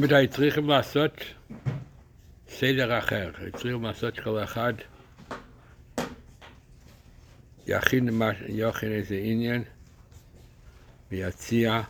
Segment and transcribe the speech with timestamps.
[0.00, 1.12] ומדי צריכים לעשות
[2.48, 4.72] סדר אחר, צריכים לעשות כל אחד
[7.66, 8.22] יכין,
[8.82, 9.64] איזה עניין
[11.10, 11.82] ויציע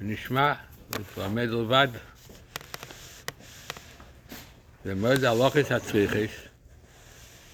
[0.00, 0.54] ונשמע,
[1.16, 1.88] ולמד לבד.
[4.84, 6.32] זה מאוד הלוכס הצריכס,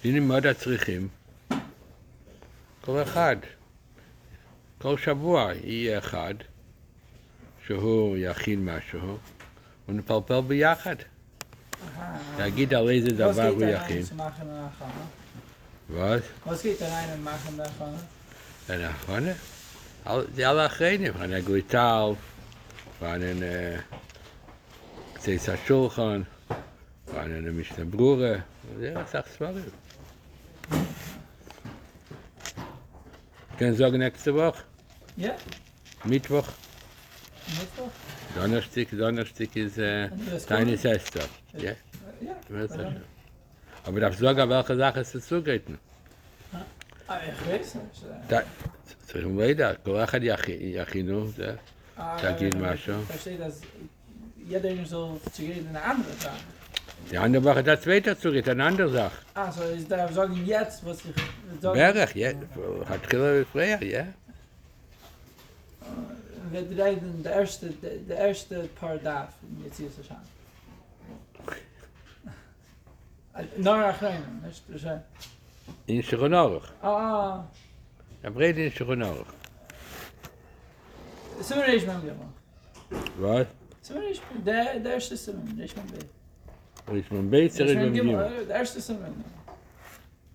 [0.03, 1.09] דינים מאוד הצריכים,
[2.81, 3.37] כל אחד,
[4.79, 6.35] כל שבוע יהיה אחד
[7.67, 9.19] שהוא יכין משהו
[9.87, 11.07] und er ein paar Pelbe jachat.
[12.39, 14.09] Da geht da lese da war wir ja gehen.
[15.89, 16.23] Was?
[16.45, 17.99] Was geht da rein und machen da vorne?
[18.69, 19.37] Äh, da vorne.
[20.05, 22.17] Al die alle gene von der Gutal
[22.99, 23.79] von in äh
[25.21, 26.27] sei sa schon
[27.07, 28.45] von in mich der Bruder.
[28.81, 29.55] Der sagt zwar.
[33.59, 34.63] Kann sagen nächste Woche?
[35.17, 35.35] Ja.
[36.05, 36.49] Mittwoch.
[38.35, 40.11] Donnerstag, Donnerstag ist äh,
[40.49, 41.21] deine Schwester.
[41.55, 41.73] Ja?
[42.21, 42.37] Ja.
[43.85, 45.79] Aber darfst du welche Sache ist dazu geritten?
[46.53, 46.59] Ah,
[47.07, 48.05] ah, ich weiß nicht.
[48.29, 48.43] Da,
[49.15, 51.57] ich mal wieder, komm, ich habe ja Kino, da.
[52.21, 53.07] Sag ich mal schon.
[54.49, 56.37] Jeder soll zugehen in eine andere Sache.
[57.11, 59.17] Die andere Woche, das wird eine andere Sache.
[59.35, 61.61] Ah, so ist da, sagen jetzt, was ich...
[61.61, 62.33] Berg, ja.
[62.89, 64.07] Hat Kilo wie früher, ja.
[65.81, 65.87] Ah,
[66.51, 69.35] wir reden der erste der erste paar darf
[69.65, 70.17] jetzt ist es schon
[73.57, 74.83] nur nach rein ist es
[75.87, 77.45] in schonorg ah, ah
[78.23, 79.27] er redet in schonorg
[81.41, 82.37] so mir ich mein gemacht
[83.19, 83.47] was?
[83.83, 85.87] So mir ich der der erste so mir ich mein
[86.87, 89.13] bei ich mein bei zurück mit mir der erste so mir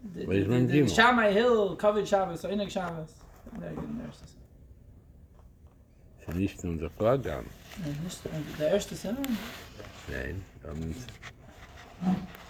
[0.04, 0.88] Weil ich mein Dimo.
[0.88, 3.14] Schamai Hill, Covid Shabbos, so innig Shabbos.
[3.62, 4.41] Ja, ich bin der erste.
[6.28, 7.46] Ist nicht unser Programm.
[7.84, 8.20] Nee, nicht-
[8.60, 9.26] Der erste Simon?
[10.08, 10.96] Nein, und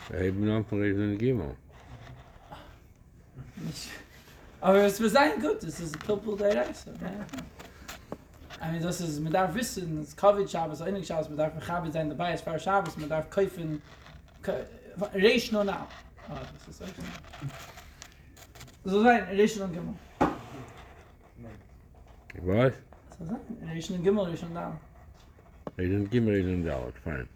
[0.09, 0.63] wir haben
[1.11, 1.55] noch Gimel.
[3.55, 3.89] Nicht.
[4.59, 6.91] Aber es wird sein gut, es ist Pilpul der Reise.
[8.63, 11.65] I mean, das ist, man darf wissen, es ist Covid Shabbos, Einig Shabbos, man darf
[11.65, 13.81] Chabit sein dabei, es war Shabbos, man darf kaufen,
[14.41, 14.65] ka-
[15.15, 15.88] Reish nur now.
[16.29, 16.93] Ah, das ist echt.
[18.83, 19.95] So sein, Reish und Gimel.
[22.43, 22.73] Was?
[23.20, 24.78] So sein, Reish und Gimel, Reish und now.
[25.78, 27.28] Riesen Gimel, Riesen Dauert, fein.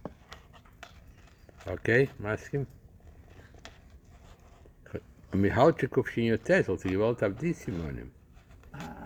[1.67, 2.65] Okay, מסכים?
[5.35, 8.09] מהאוט שקופשין יותר, זאת גבולת עבדי סימונים.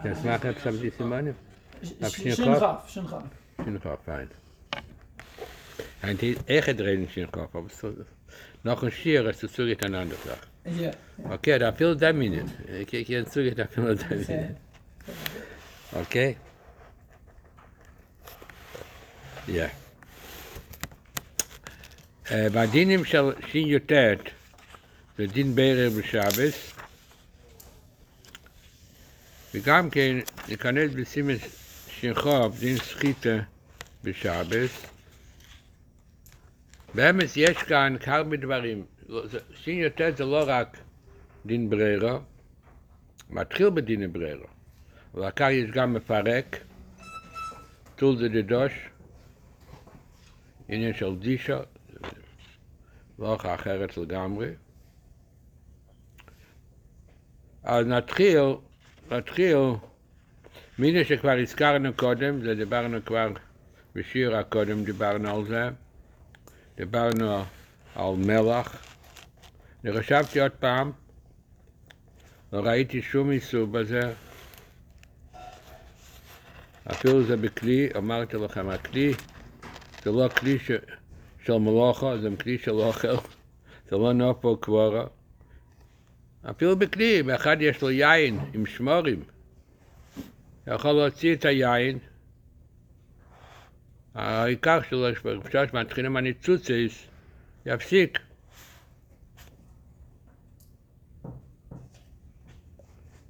[0.04, 1.32] נשמח את עבדי סימונים?
[1.82, 3.24] Abschnitt Schönchaf, Schönchaf.
[3.62, 4.28] Schönkopf, fein.
[6.02, 7.92] Ein Tee, echt reden Schönkopf, aber so,
[8.62, 10.46] noch ein Schier, ist zu geht eine andere Sache.
[10.82, 10.90] Ja.
[11.34, 12.50] Okay, da viel da Minuten.
[12.80, 14.56] Ich ich jetzt zu da viel da Minuten.
[15.92, 16.36] Okay.
[19.53, 19.69] Ja.
[22.31, 23.91] בדינים של שין י"ט,
[25.17, 26.73] זה דין בערב בשבס,
[29.53, 30.17] וגם כן
[30.49, 31.33] ניכנס בסימן
[31.89, 33.37] שינחוב, דין סחיטה
[34.03, 34.85] בשבס.
[36.95, 38.85] באמת יש כאן הרבה דברים.
[39.07, 40.77] לא, זה- שין י"ט זה לא רק
[41.45, 42.19] דין ברירה,
[43.29, 44.11] מתחיל בדין
[45.13, 46.57] אבל אחר יש גם מפרק,
[47.95, 48.71] טול זה דדוש,
[50.69, 51.59] עניין של דישה,
[53.19, 54.49] לוחה אחרת לגמרי.
[57.63, 58.39] אז נתחיל,
[59.11, 59.57] נתחיל,
[60.79, 63.27] מיני שכבר הזכרנו קודם, זה דיברנו כבר
[63.95, 65.69] בשיר הקודם, דיברנו על זה,
[66.77, 67.43] דיברנו
[67.95, 68.85] על מלח.
[69.83, 70.91] אני חשבתי עוד פעם,
[72.53, 74.13] לא ראיתי שום איסור בזה.
[76.91, 79.13] אפילו זה בכלי, אמרתי לכם, הכלי
[80.03, 80.71] זה לא כלי ש...
[81.45, 83.15] של מלוכה, זה כלי של אוכל,
[83.89, 85.05] זה לא נופו קבורה.
[86.49, 89.23] אפילו בכלי, באחד יש לו יין עם שמורים.
[90.67, 91.97] יכול להוציא את היין,
[94.15, 95.09] העיקר שלו,
[95.45, 97.07] אפשר שמתחילים הניצוצס,
[97.65, 98.19] יפסיק.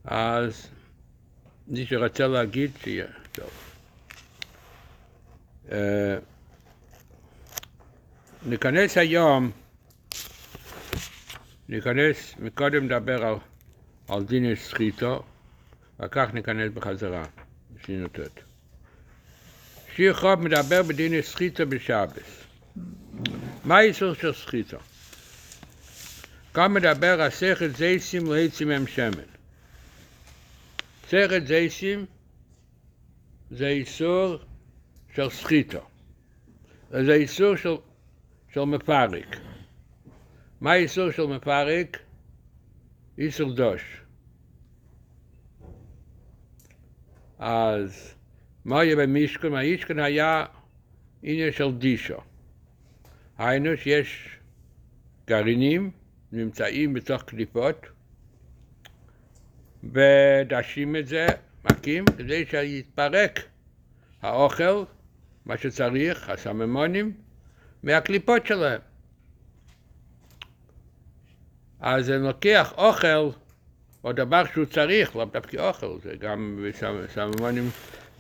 [0.04, 0.68] אז
[1.68, 3.52] מי שרוצה להגיד, שיהיה טוב.
[8.46, 9.52] ניכנס היום,
[11.70, 13.36] ניכנס, מקודם נדבר על,
[14.08, 15.24] על דיני סחיטו,
[16.00, 17.26] וכך ניכנס בחזרה,
[17.86, 18.20] שינו ט'.
[19.96, 22.44] שיר חוב מדבר בדיני סחיטו בשבס.
[23.66, 24.78] מה האיסור של סחיטו?
[26.54, 29.30] כאן מדבר שכל זייסים לעצים הם שמן.
[31.10, 32.06] שכל זייסים
[33.52, 34.38] זה איסור
[35.16, 35.80] של סחיטו.
[36.90, 37.76] זה איסור של,
[38.54, 39.38] של מפרק.
[40.62, 42.00] מה האיסור של מפרק?
[43.18, 44.02] איסור דוש.
[47.40, 48.16] אז
[48.66, 49.54] מה יהיה במשכן?
[49.54, 50.46] המשכן היה
[51.24, 52.18] עניין של דישו.
[53.38, 54.40] היינו שיש
[55.28, 55.92] גרעינים
[56.32, 57.86] נמצאים בתוך קליפות
[59.84, 61.28] ודשים את זה,
[61.64, 63.40] מכים, כדי שיתפרק
[64.22, 64.84] האוכל,
[65.46, 67.14] מה שצריך, הסממונים,
[67.84, 68.80] מהקליפות שלהם.
[71.80, 73.30] אז זה לוקח אוכל,
[74.04, 76.66] או דבר שהוא צריך, לאו דווקא אוכל, זה גם
[77.14, 77.70] סממונים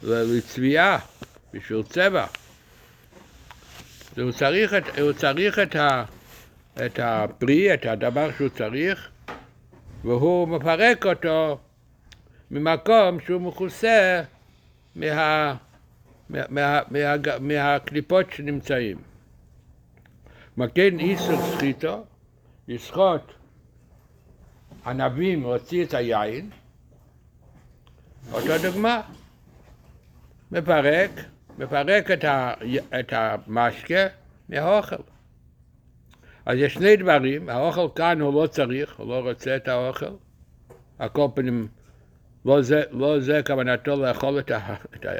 [0.03, 0.99] לצביעה,
[1.53, 2.25] בשביל צבע.
[4.17, 6.03] הוא צריך, את, הוא צריך את, ה,
[6.85, 9.09] את הפרי, את הדבר שהוא צריך,
[10.01, 11.59] והוא מפרק אותו
[12.51, 14.21] ממקום שהוא מכוסה
[14.95, 15.55] מה,
[16.29, 19.08] מה, מה, מה, מהקליפות שנמצאים.
[20.59, 22.03] מגן איסור סחיטו,
[22.67, 23.21] לסחוט
[24.85, 26.49] ענבים להוציא את היין,
[28.31, 29.01] אותו דוגמה,
[30.51, 31.11] מפרק,
[31.57, 32.53] מפרק את, ה,
[32.99, 34.07] את המשקה
[34.49, 34.95] מהאוכל.
[36.45, 40.15] אז יש שני דברים, האוכל כאן הוא לא צריך, הוא לא רוצה את האוכל,
[40.99, 41.67] על כל פנים,
[42.45, 45.11] לא זה, לא זה כוונתו לאכול את, ה, את, ה,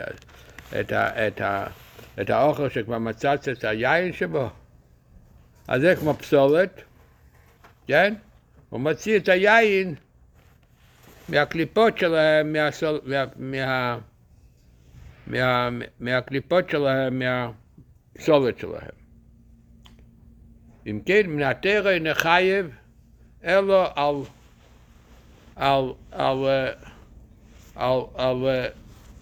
[0.79, 1.67] את, ה, את, ה,
[2.21, 4.49] את האוכל שכבר מצץ את היין שבו.
[5.69, 6.81] אז זה כמו פסולת,
[7.87, 8.13] כן?
[8.69, 9.95] הוא מוציא את היין
[11.29, 13.99] מהקליפות שלהם, מהסול, מה, מה,
[15.27, 15.69] מה,
[15.99, 18.95] מהקליפות שלהם, מהפסולת שלהם.
[20.87, 22.69] אם כן, מן התרא אינו חייב,
[23.43, 24.15] אלא על,
[25.55, 26.37] על, על,
[27.75, 28.47] על, על,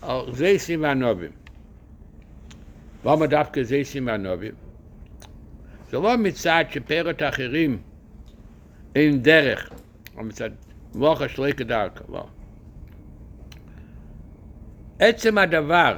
[0.02, 1.32] על זייסים והנובים.
[3.06, 4.67] למה דווקא זייסים והנובים?
[5.90, 7.82] זה לא מצד שפרט אחרים
[8.96, 9.70] אין דרך,
[10.18, 10.50] או מצד
[10.96, 12.28] מוח שליקה דרכה, לא.
[15.00, 15.98] עצם הדבר,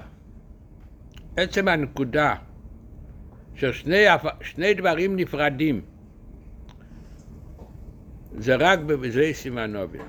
[1.37, 2.35] עצם הנקודה,
[3.55, 3.71] של
[4.41, 5.81] שני, דברים נפרדים,
[8.37, 10.07] זה רק בזה סימנובים.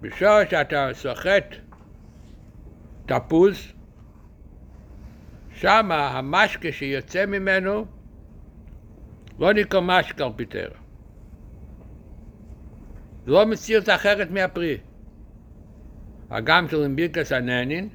[0.00, 1.54] בשעה שאתה סוחט
[3.06, 3.72] תפוז,
[5.54, 7.86] שמה המשקה שיוצא ממנו
[9.40, 9.52] לא
[10.36, 10.78] פיטרה.
[13.26, 14.78] זה לא מציאות אחרת מהפרי.
[16.30, 17.88] הגם של אמביקס הננין,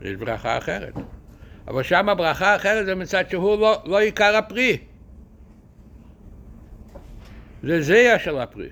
[0.00, 0.94] יש ברכה אחרת.
[1.68, 4.78] אבל שם הברכה האחרת זה מצד שהוא לא, לא עיקר הפרי.
[7.62, 8.68] זה זיה של הפרי.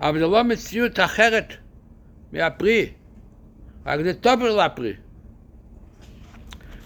[0.00, 1.52] אבל זה לא מציאות אחרת
[2.32, 2.92] מהפרי,
[3.86, 4.92] רק זה טובר לפרי.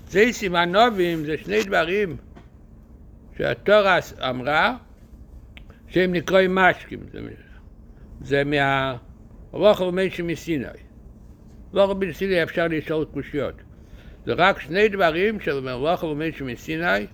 [0.08, 2.16] זה סימנובים, זה שני דברים
[3.38, 3.98] שהתורה
[4.30, 4.76] אמרה
[5.88, 7.00] שהם נקראים משקים.
[7.12, 7.20] זה,
[8.20, 8.96] זה מה...
[9.50, 10.66] רוח ומשה מסיני.
[11.72, 13.54] לא רבי סיני אפשר לשאול קושיות.
[14.26, 17.06] זה רק שני דברים של מלאך ומשה מסיני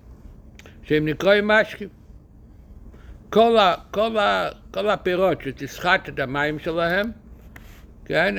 [0.82, 1.88] שהם נקראים משקים.
[3.30, 7.10] כל, ה, כל, ה, כל הפירות שתסחט את המים שלהם,
[8.04, 8.34] כן,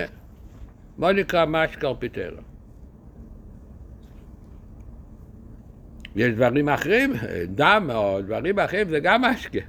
[0.98, 2.52] מה נקרא משקל פיטרה?
[6.15, 7.13] יש דברים אחרים,
[7.48, 9.60] דם או דברים אחרים, זה גם משקה.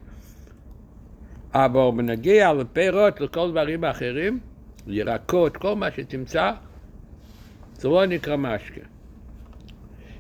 [1.55, 4.41] אבל בנגיע לפירות, לכל דברים אחרים,
[4.87, 6.51] ירקות, כל מה שתמצא,
[7.75, 8.81] זה לא נקרא משקה.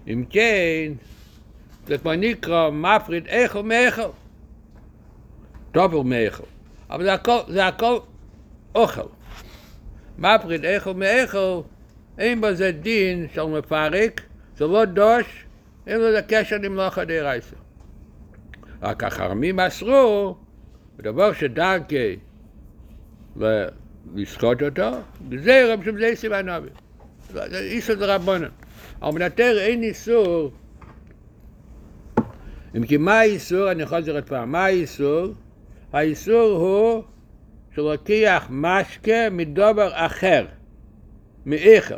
[0.09, 0.93] אם כן,
[1.87, 4.11] זה כבר נקרא מפריד איכל מאיכל.
[5.73, 6.45] דובל מאיכל.
[6.90, 7.99] אבל זה הכל, זה הכל
[8.75, 9.09] אוכל.
[10.19, 11.61] מפריד איכל מאיכל,
[12.19, 14.21] אין בזה דין של מפרק,
[14.57, 15.45] זה לא דוש,
[15.86, 17.56] אין לזה קשר למלאכה דרייסה.
[18.82, 20.36] רק החרמים אסרו,
[20.96, 22.16] בדבר שדרכי
[24.14, 24.90] לסחוט אותו,
[25.28, 26.68] גזירה משום זה סימן נובי.
[27.32, 28.48] זה איסור דרבנן.
[29.22, 30.50] התר אין איסור,
[32.76, 35.26] אם כי מה האיסור, אני לזכור עוד פעם, מה האיסור?
[35.92, 37.02] האיסור הוא
[37.74, 40.46] שלוקח משקה מדובר אחר,
[41.46, 41.94] מאיכל.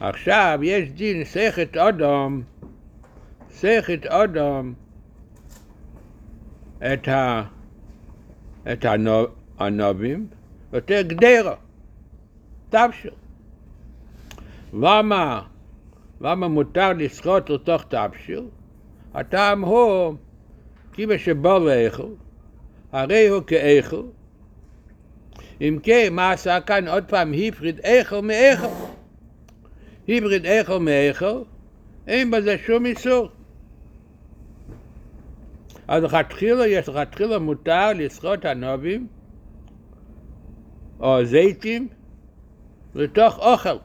[0.00, 2.42] עכשיו יש דין סכת אודום,
[3.50, 4.74] סכת אודום,
[6.78, 7.42] את, ה,
[8.72, 8.84] את
[9.58, 10.26] הנובים,
[10.72, 11.54] יותר גדרה,
[12.70, 13.10] תבשיל.
[14.72, 15.42] למה,
[16.20, 18.44] למה מותר לסחוט לתוך תבשיל?
[19.14, 20.14] הטעם הוא,
[20.92, 22.14] כי בשבו לאכול,
[22.92, 24.06] הרי הוא כאכול,
[25.60, 26.88] אם כן, מה עשה כאן?
[26.88, 28.96] עוד פעם, היפריד איכו מאיכו.
[30.06, 31.44] היפריד איכו מאיכו,
[32.06, 33.28] אין בזה שום איסור.
[35.88, 39.06] אז לכתחילה, יש לכתחילה מותר לסחוט הנובים
[41.00, 41.88] או זיתים
[42.94, 43.76] לתוך אוכל.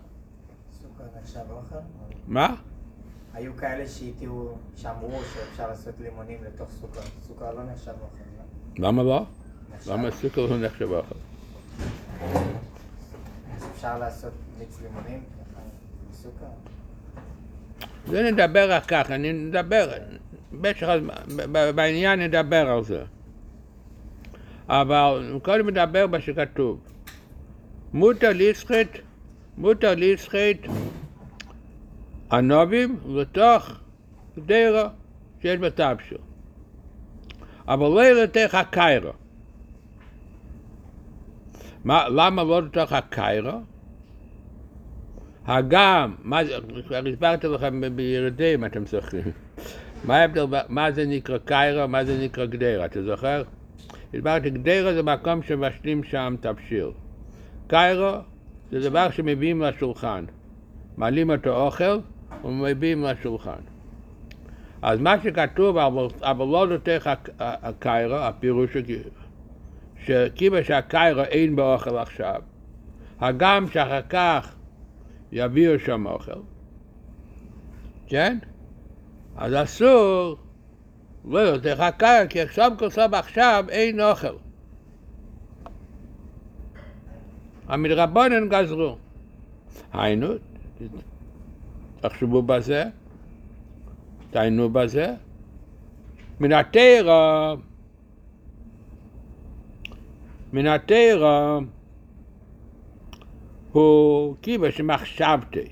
[2.27, 2.55] מה?
[3.33, 7.01] היו כאלה שהטיעו, שאמרו שאפשר לעשות לימונים לתוך סוכר.
[7.27, 8.23] סוכר לא נחשב אוכל,
[8.77, 8.87] לא?
[8.87, 9.25] למה לא?
[9.87, 11.15] למה סוכר לא נחשב אוכל?
[13.75, 15.23] אפשר לעשות מיץ לימונים?
[18.07, 19.91] זה נדבר אחר כך, אני נדבר,
[20.51, 21.13] במשך הזמן,
[21.75, 23.03] בעניין נדבר על זה.
[24.69, 26.79] אבל קודם נדבר מה שכתוב.
[27.93, 28.99] מותר לסחט,
[29.57, 30.57] מותר לסחט
[32.31, 33.71] ענבים לתוך
[34.37, 34.89] גדרה
[35.41, 36.17] שיש בתבשיל.
[37.67, 39.11] אבל לא לתוך הקיירה.
[41.83, 43.59] מה, למה לא לתוך הקיירה?
[45.45, 46.57] הגם, מה זה,
[47.13, 49.23] הסברתי לכם ב- בירידי, אם אתם זוכרים.
[50.03, 53.43] מה ההבדל, מה זה נקרא קיירה, מה זה נקרא גדרה, אתה זוכר?
[54.13, 56.87] הסברתי, גדרה זה מקום שמבשלים שם תבשיל.
[57.67, 58.21] קיירה
[58.71, 60.25] זה דבר שמביאים לשולחן.
[60.97, 61.99] מעלים אותו אוכל
[62.45, 63.61] ומביאים לשולחן.
[64.81, 66.67] אז מה שכתוב, אבל, לא
[67.39, 69.09] ה- הקיירה, הפירוש שכי-
[70.05, 72.41] שכיוון שהקיירה אין באוכל עכשיו,
[73.19, 74.55] הגם שאחר כך
[75.31, 76.41] יביאו שם אוכל,
[78.07, 78.37] כן?
[79.37, 80.37] אז אסור
[81.25, 81.39] לא
[81.79, 84.35] הקר, כי עכשיו סוף עכשיו אין אוכל.
[87.67, 88.97] המדרבנן גזרו.
[89.93, 90.27] היינו,
[92.01, 92.83] תחשבו בזה,
[94.31, 95.13] תעיינו בזה.
[96.39, 97.55] מן התרא,
[100.53, 101.59] מן התרא,
[103.71, 105.65] הוא כיוון שמחשבתי,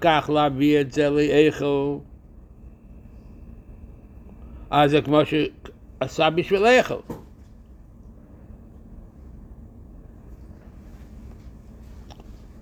[0.00, 2.00] כך להביא את זה לאיכו,
[4.70, 6.98] אז זה כמו שעשה בשביל איכו.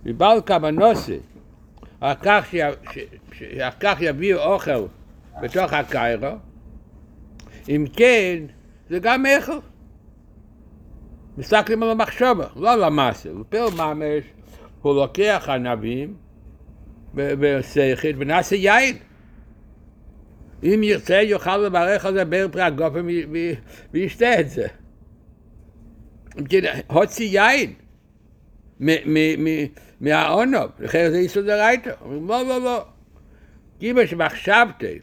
[0.05, 1.19] מבעל כוונוסי,
[2.01, 4.87] שאחר כך יביאו אוכל
[5.43, 6.37] בתוך הקיירו,
[7.69, 8.43] אם כן,
[8.91, 9.74] זה גם איכו.
[11.39, 13.33] מסתכלים על המחשבה, לא על המעשה.
[13.33, 14.25] בפר ממש
[14.83, 16.15] הוא לוקח ענבים
[17.15, 18.97] ושכל ונעשה יין.
[20.63, 23.07] אם ירצה יוכל לברך על זה בר פרי הגופן
[23.93, 24.67] וישתה את זה.
[26.49, 27.73] כן, הוציא יין
[30.01, 31.91] מהעונוב, לכן זה איסור דרייתא.
[32.01, 32.85] אומרים לא, לא, לא.
[33.81, 34.99] כיוון שמחשבתי,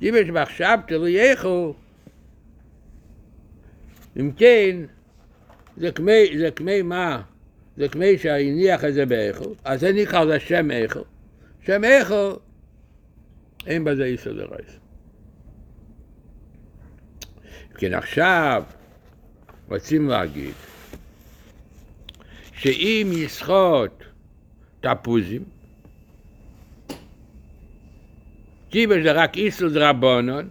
[0.00, 1.74] כיוון שמחשבתי לא יאכו,
[4.16, 4.76] אם כן,
[5.76, 7.22] זה כמי, זה כמי מה?
[7.76, 11.00] זה כמי שהניח את זה באיכו, אז זה נקרא לזה שם איכו.
[11.66, 12.36] שם איכו,
[13.66, 14.72] אין בזה איסור דרייתא.
[17.74, 18.62] כן, עכשיו
[19.68, 20.54] רוצים להגיד
[22.52, 24.04] שאם יסחוט
[24.80, 25.44] תפוזים,
[28.70, 30.50] כיוון זה רק איסור דרבנון,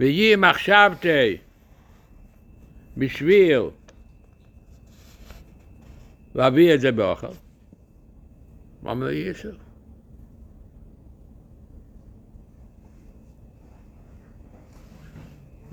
[0.00, 1.36] ויהי מחשבתי
[2.96, 3.60] בשביל
[6.34, 7.26] להביא את זה באוכל,
[8.84, 9.52] למה לא יהיה איסור?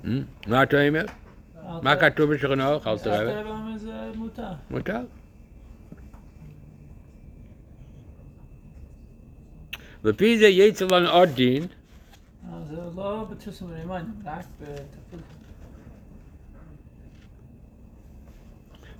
[0.04, 0.22] אמ?
[0.46, 1.04] מה אתה אומר?
[1.82, 2.86] מה כתוב בשולחן ערוך?
[2.86, 3.18] אל תראה.
[3.18, 4.52] תראה במה זה מותר.
[4.70, 5.00] מותר.
[10.04, 11.66] לפי זה יצא לנו עוד דין, אה,
[12.50, 15.20] זה לא בטוסים ורימונים, רק בתפוז.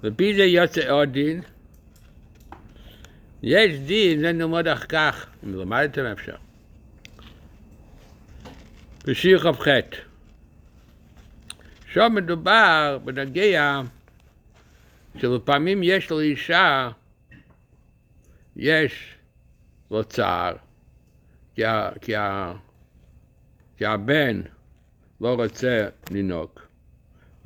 [0.02, 1.42] לפי זה יוצא עוד דין.
[3.42, 6.36] יש דין, זה נלמד אחר כך, אם למדתם אפשר.
[9.06, 9.66] בשיר כ"ח.
[11.92, 13.80] שם מדובר בנגיע
[15.18, 16.88] שלפעמים יש לאישה,
[18.56, 19.14] יש
[19.90, 20.56] לו צער,
[22.00, 22.52] כי, ה,
[23.82, 24.42] כי, הבן
[25.20, 26.50] לא רוצה לנהוג.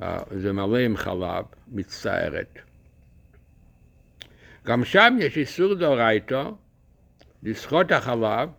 [0.01, 2.59] אה, זה מלא עם חלב, מצטערת.
[4.65, 6.49] גם שם יש איסור דאורייתא
[7.43, 8.49] לסחוט החלב,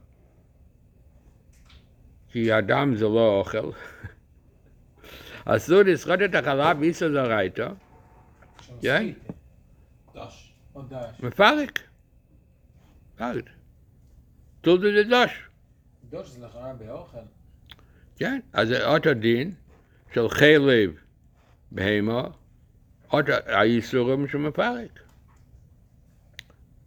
[2.28, 3.70] כי אדם זה לא אוכל.
[5.56, 7.68] אסור לסחוט את החלב איסור דאורייתא,
[8.82, 9.06] כן?
[10.14, 10.52] דש.
[11.20, 11.80] מפרק.
[13.14, 13.50] מפרק.
[14.60, 15.48] תולדו זה דוש.
[16.10, 17.37] זה לכאורה באוכל.
[18.18, 19.54] כן, אז זה אותו דין
[20.14, 20.90] של חיי לב
[21.70, 22.22] בהמה,
[23.08, 25.00] עוד האיסורים שמפרק.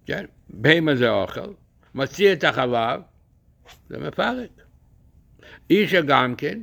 [0.05, 1.53] כן, בהמה זה אוכל,
[1.93, 3.01] מוציא את החלב,
[3.89, 4.50] זה מפרק.
[5.69, 6.59] אישה גם כן,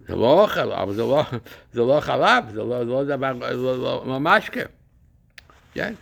[0.00, 1.22] זה לא אוכל, אבל זה לא,
[1.72, 4.60] זה לא חלב, זה לא, לא דבר, זה לא, לא, לא משקה.
[5.74, 5.94] כן?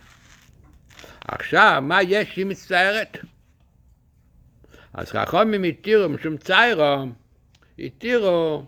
[1.27, 3.17] עכשיו, מה יש שהיא מצטערת?
[4.93, 7.05] אז חכמים התירו, משום ציירו,
[7.81, 8.65] התירו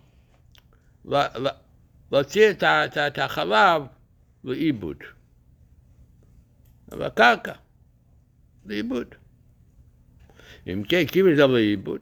[2.12, 3.82] להוציא את את את החלב
[4.43, 4.98] לאיבוד.
[6.88, 7.53] בקרקע,
[8.65, 9.08] לאיבוד.
[10.67, 12.00] אם כן, כאילו זה לאיבוד,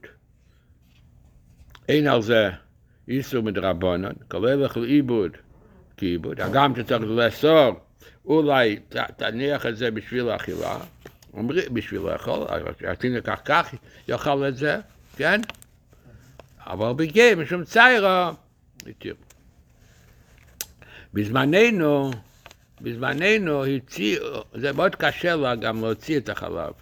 [1.89, 2.49] אין על זה
[3.07, 5.31] איסור מדרבנן, כל הלך לאיבוד
[5.97, 7.79] כאיבוד, הגם שצריך לאסור,
[8.25, 8.79] אולי
[9.17, 10.77] תניח את זה בשביל האכילה,
[11.73, 12.47] בשביל לאכול,
[12.83, 13.73] עשינו כך כך,
[14.07, 14.79] יאכל את זה,
[15.15, 15.41] כן?
[16.71, 18.31] אבל בגלל, משום ציירה,
[18.87, 19.15] התיר.
[21.13, 22.11] בזמננו,
[22.81, 26.73] בזמננו הציעו, זה מאוד קשה לה גם להוציא את החלב.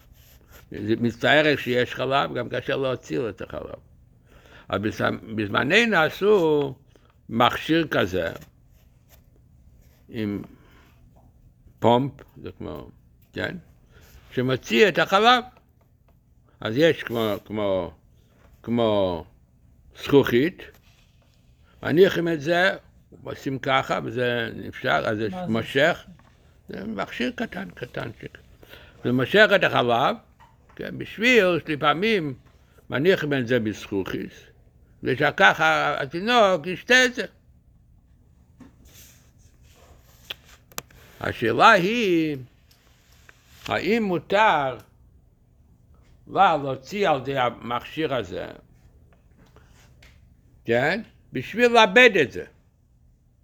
[0.71, 3.79] מצטער שיש חלב, גם קשה להוציא את החלב.
[4.69, 6.75] אבל בז- בזמננו עשו
[7.29, 8.31] מכשיר כזה,
[10.09, 10.41] עם
[11.79, 12.11] פומפ,
[12.43, 12.89] זה כמו,
[13.33, 13.57] כן?
[14.31, 15.43] שמוציא את החלב.
[16.61, 17.93] אז יש כמו, כמו,
[18.63, 19.25] כמו
[20.03, 20.63] זכוכית,
[21.83, 22.71] מניחים את זה,
[23.23, 25.27] עושים ככה, וזה אפשר, אז זה?
[25.47, 26.05] מושך,
[26.69, 28.37] זה מכשיר קטן, קטנצ'יק.
[29.03, 30.15] זה מושך את החלב,
[30.75, 32.33] כן, בשביל שלפעמים
[32.89, 34.31] מניחים את זה בזכוכית,
[35.03, 37.25] ושככה התינוק ישתה את זה.
[41.19, 42.37] השאלה היא,
[43.67, 44.77] האם מותר
[46.27, 48.47] לה להוציא על ידי המכשיר הזה,
[50.65, 51.01] כן?
[51.33, 52.43] בשביל לאבד את זה.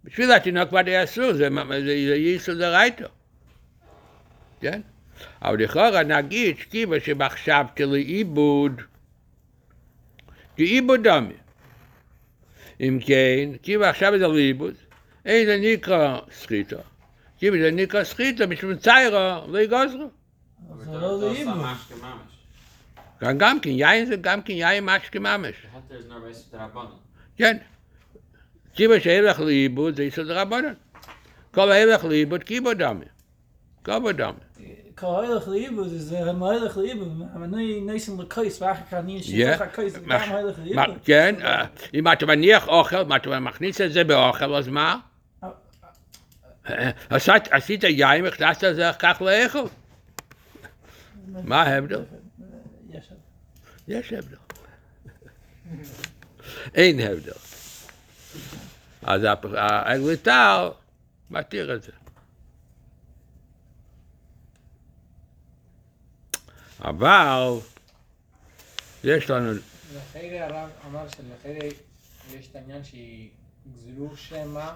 [0.03, 3.05] בשביל התינוק ודאי אסור, זה, זה, זה ייסו דרייתו.
[4.61, 4.81] כן?
[5.41, 8.81] אבל לכאורה נגיד שכיבה שמחשבתי לאיבוד,
[10.55, 11.33] כאיבוד דומי.
[12.79, 14.73] אם כן, כיבה עכשיו זה לאיבוד,
[15.25, 16.75] אין זה נקרא סחיטה.
[17.37, 20.09] כיבה זה נקרא סחיטה, משום ציירו לא יגוזרו.
[20.77, 21.65] זה לא לאיבוד.
[23.21, 25.55] גם, גם כן, יין זה גם כן יין משקה ממש.
[27.37, 27.57] כן.
[28.73, 30.73] כיבה שהלך לאיבוד זה יסוד רבנן.
[31.51, 33.05] כל ההלך לאיבוד קיבו דמי.
[33.83, 34.31] קיבו דמי.
[34.95, 37.21] כל הילך לאיבוד זה הם הילך לאיבוד.
[37.43, 39.23] אני ניסן לקויס ואחר כך אני Yeah.
[39.23, 40.97] שיתוך הקויס זה גם מה- לאיבוד.
[41.05, 44.99] כן, אה, אם אתה מניח אוכל, מה אתה מכניס את זה באוכל, אז מה?
[46.69, 49.67] אה, עשית- עשית יין, הכנסת את זה כך לאכול.
[51.43, 52.01] מה ההבדל?
[53.87, 54.37] יש הבדל.
[56.73, 57.31] אין הבדל.
[59.03, 59.21] אז
[59.57, 60.71] האגליטר
[61.31, 61.91] מתיר את זה.
[66.81, 67.57] אבל
[69.03, 69.51] יש לנו,
[69.95, 71.69] לחיירי הרב אמר שלחיירי
[72.33, 74.71] יש את העניין שיגזלו שמא,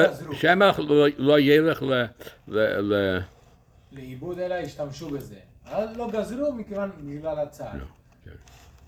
[0.80, 1.84] לא- לא- ילך
[3.92, 5.40] לאיבוד אלא השתמשו בזה.
[5.66, 7.74] אבל לא גזרו מכיוון בגלל הצער.
[7.78, 7.86] לא,
[8.26, 8.32] כן.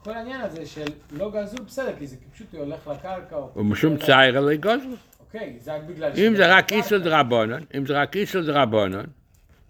[0.03, 3.35] כל העניין הזה של לא גזרו בסדר, כי זה פשוט הולך לקרקע.
[3.55, 4.95] ומשום ציירה לא יגוזלו.
[5.19, 6.09] אוקיי, זה רק בגלל...
[6.11, 6.75] אם שזה זה רק קרקע.
[6.75, 9.03] איסור דרבנן, אם זה רק איסור דרבנן,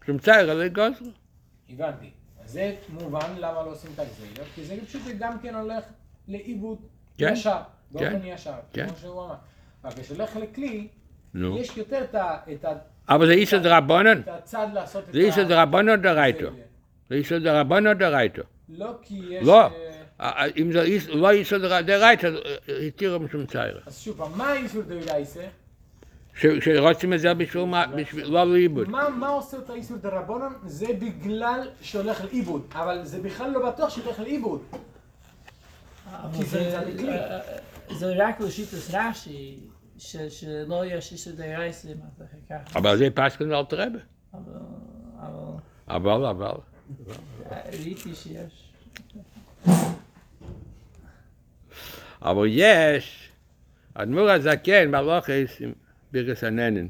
[0.03, 1.07] משום ציירה לא יגוזלו.
[1.69, 2.09] הבנתי.
[2.45, 5.83] אז זה מובן למה לא עושים את הגזילות, כי זה פשוט גם כן הולך
[6.27, 6.77] לאיבוד
[7.17, 7.57] כן, ישר,
[7.91, 8.87] באופן כן, ישר, כן.
[8.87, 9.35] כמו שהוא אמר.
[9.83, 10.87] אבל כשהולך לכלי.
[11.59, 12.75] יש יותר את ה-
[13.09, 13.33] אבל זה
[14.73, 16.47] לעשות את זה איסור דרבנן דרייתו.
[17.09, 18.41] זה- איסור דרבנן דרייתו.
[18.69, 19.47] לא כי יש...
[19.47, 19.61] לא.
[19.61, 19.69] אה,
[20.21, 22.27] אה, אם זה לא איסור דרייתו,
[22.87, 23.79] התירו משום ציירה.
[23.85, 25.43] אז שוב מה האיסור דאורייסה?
[26.35, 27.85] ש- שרוצים את זה בשביל מה?
[27.87, 28.89] בשביל לא לאיבוד.
[28.89, 30.53] מה מה עושה את האיסור דרבנון?
[30.65, 34.61] זה בגלל שהולך לאיבוד, אבל זה בכלל לא בטוח שהולך לאיבוד.
[36.37, 36.77] כי זה-.
[36.77, 37.39] אה, אה,
[37.95, 39.59] זה רק לשיטס רש"י,
[39.97, 41.87] ש- שלא יש איסור דרייסה.
[42.75, 43.83] אבל זה פסקן אל תרבה.
[44.33, 44.41] אבל
[45.87, 46.45] אבל אבל, אבל.
[46.45, 46.53] אה,
[47.51, 48.73] ראיתי שיש.
[52.21, 53.31] אבל יש,
[53.93, 55.73] אדמו"ר הזקן בהלוכס, עם
[56.11, 56.87] ברכס הננן.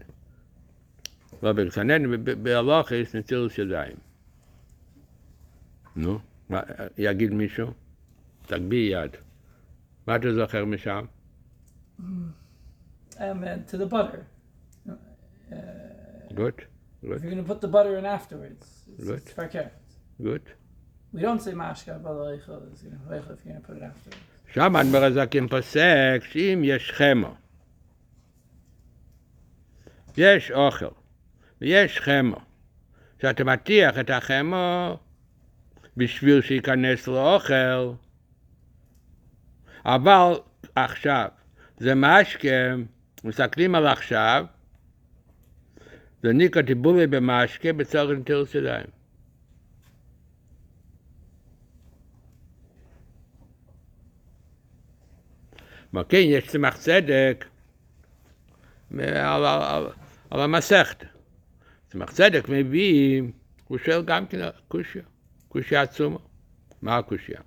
[1.44, 3.96] לא ברכס הננן, ב- ב- בהלוכס נטילוס ידיים.
[5.96, 6.62] נו, מה,
[6.98, 7.68] יגיד מישהו?
[8.46, 9.12] תגביה יד.
[10.08, 11.06] מה אתה זוכר משם?
[12.00, 14.26] Um, and to the butter.
[15.52, 15.54] Uh,
[16.34, 16.62] גוט?
[17.04, 18.66] if you're gonna put the butter in afterwards,
[18.98, 19.22] it's, Good.
[19.28, 19.83] it's.
[20.20, 20.50] גוט?
[21.14, 24.18] We don't say mashka baloichel, you know, if you're gonna put it after.
[24.54, 27.36] שם אדמו"ר הזקן פוסק שאם יש חמו,
[30.18, 30.86] יש אוכל
[31.62, 32.36] ויש חמו,
[33.22, 34.98] שאתה מטיח את החמו
[35.98, 37.92] בשביל שייכנס לאוכל,
[39.86, 40.34] אבל
[40.76, 41.28] עכשיו,
[41.78, 42.76] זה משקה,
[43.24, 44.46] מסתכלים על עכשיו,
[46.24, 49.03] זה ניקה טיבולי במשקה בצורך נטילת ידיים.
[55.94, 57.46] מה כן, יש צמח צדק
[60.30, 61.06] על המסכת.
[61.88, 63.22] צמח צדק מביא,
[63.68, 65.02] הוא שואל גם כן קושיה,
[65.48, 66.20] קושיה עצומה.
[66.82, 67.40] מה הקושיה?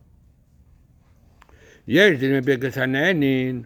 [1.89, 3.63] יש דין בברכת הנהנין,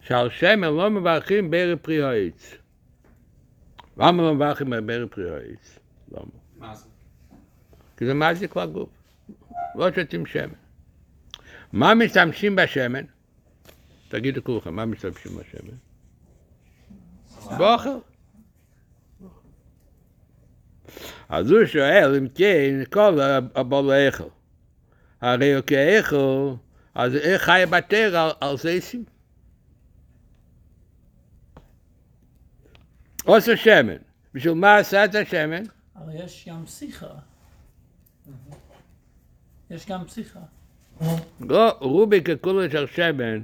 [0.00, 2.54] שעל שמן לא מברכים בערב פרי העץ.
[3.96, 5.78] למה לא מברכים בערב פרי העץ?
[6.12, 6.24] למה?
[6.58, 6.86] מה זה?
[7.96, 8.88] כי זה מזיק לגוף.
[9.74, 10.54] לא שותים שמן.
[11.72, 13.04] מה משתמשים בשמן?
[14.10, 15.76] תגידו כולכם, מה משתמשים בשמן?
[17.58, 17.98] באוכל.
[21.28, 23.20] אז הוא שואל, אם כן, כל
[23.54, 24.28] הבול האכל.
[25.20, 26.54] הרי הוא כאכל,
[26.94, 29.04] אז איך חי בטר על, על זייסים?
[33.24, 33.96] עושה שמן.
[34.34, 35.62] בשביל מה עשה את השמן?
[35.96, 37.06] אבל יש גם פסיכה.
[39.70, 40.40] יש גם פסיכה.
[41.40, 43.42] לא, רובי ככולו של שמן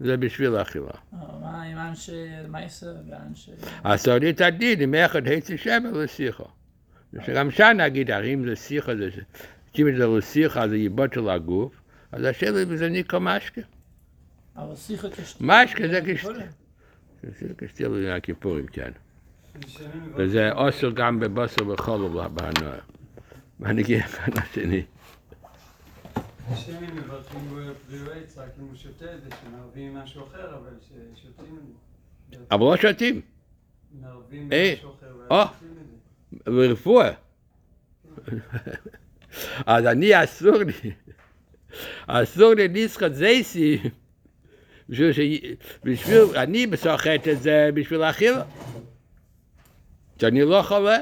[0.00, 0.84] זה בשביל אכילה.
[1.12, 3.50] אבל מה עם אנשי מייסה ואנשי...
[3.84, 6.44] הסעודית הדין, אם אחד היצי שמן לשיחו.
[7.26, 9.08] שגם שם נגיד, הרי אם זה שיחה, זה
[9.78, 11.72] אם זה לא שיחה, זה איבוד של הגוף,
[12.12, 13.60] אז השאלה אם זה ניקו משקה.
[14.56, 15.44] אבל שיחה כשתי...
[15.46, 16.28] משקה זה כשתי.
[17.22, 18.90] זה כשתיל יום הכיפורים, כן.
[20.16, 22.78] וזה אוסר גם בבוסר וחול בהנועה.
[23.60, 24.76] והנגיע כאן השני.
[24.76, 24.86] השם
[26.50, 27.56] אם מברכים בו
[27.88, 30.72] פרי עץ, רק אם הוא שותה את זה, שמערבים משהו אחר, אבל
[31.14, 31.58] ששותים
[32.32, 32.44] את זה.
[32.50, 33.20] אבל לא שותים,
[34.00, 35.36] מערבים אה, משהו אחר, אה.
[35.36, 35.96] ואז שותים את זה.
[39.66, 40.92] אז אני אסור לי,
[42.06, 43.78] אסור לי לשחוט זייסי,
[44.88, 45.20] בשביל, ש...
[45.84, 48.42] בשביל, אני מסוחט את זה בשביל אכילה.
[50.20, 50.98] שאני לא חולה.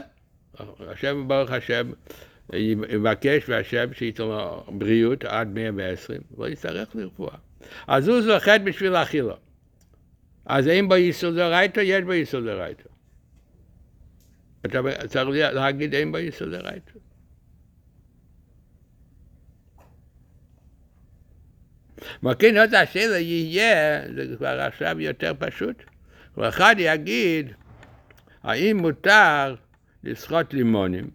[0.80, 1.90] השם ברוך השם
[2.52, 7.36] יבקש והשם שייתן לו בריאות עד 120, לא יצטרך לרפואה.
[7.86, 9.34] אז הוא זוחט בשביל אכילה.
[10.46, 12.88] אז אין בו איסור דרייתא, יש בו איסור דרייתא.
[14.66, 16.12] אתה צריך להגיד אין
[16.50, 16.92] דרייתא.
[22.22, 25.82] מה כן עוד השאלה יהיה, זה כבר עכשיו יותר פשוט.
[26.34, 27.52] כל אחד יגיד,
[28.42, 29.54] האם מותר
[30.04, 31.10] לשחוט לימונים,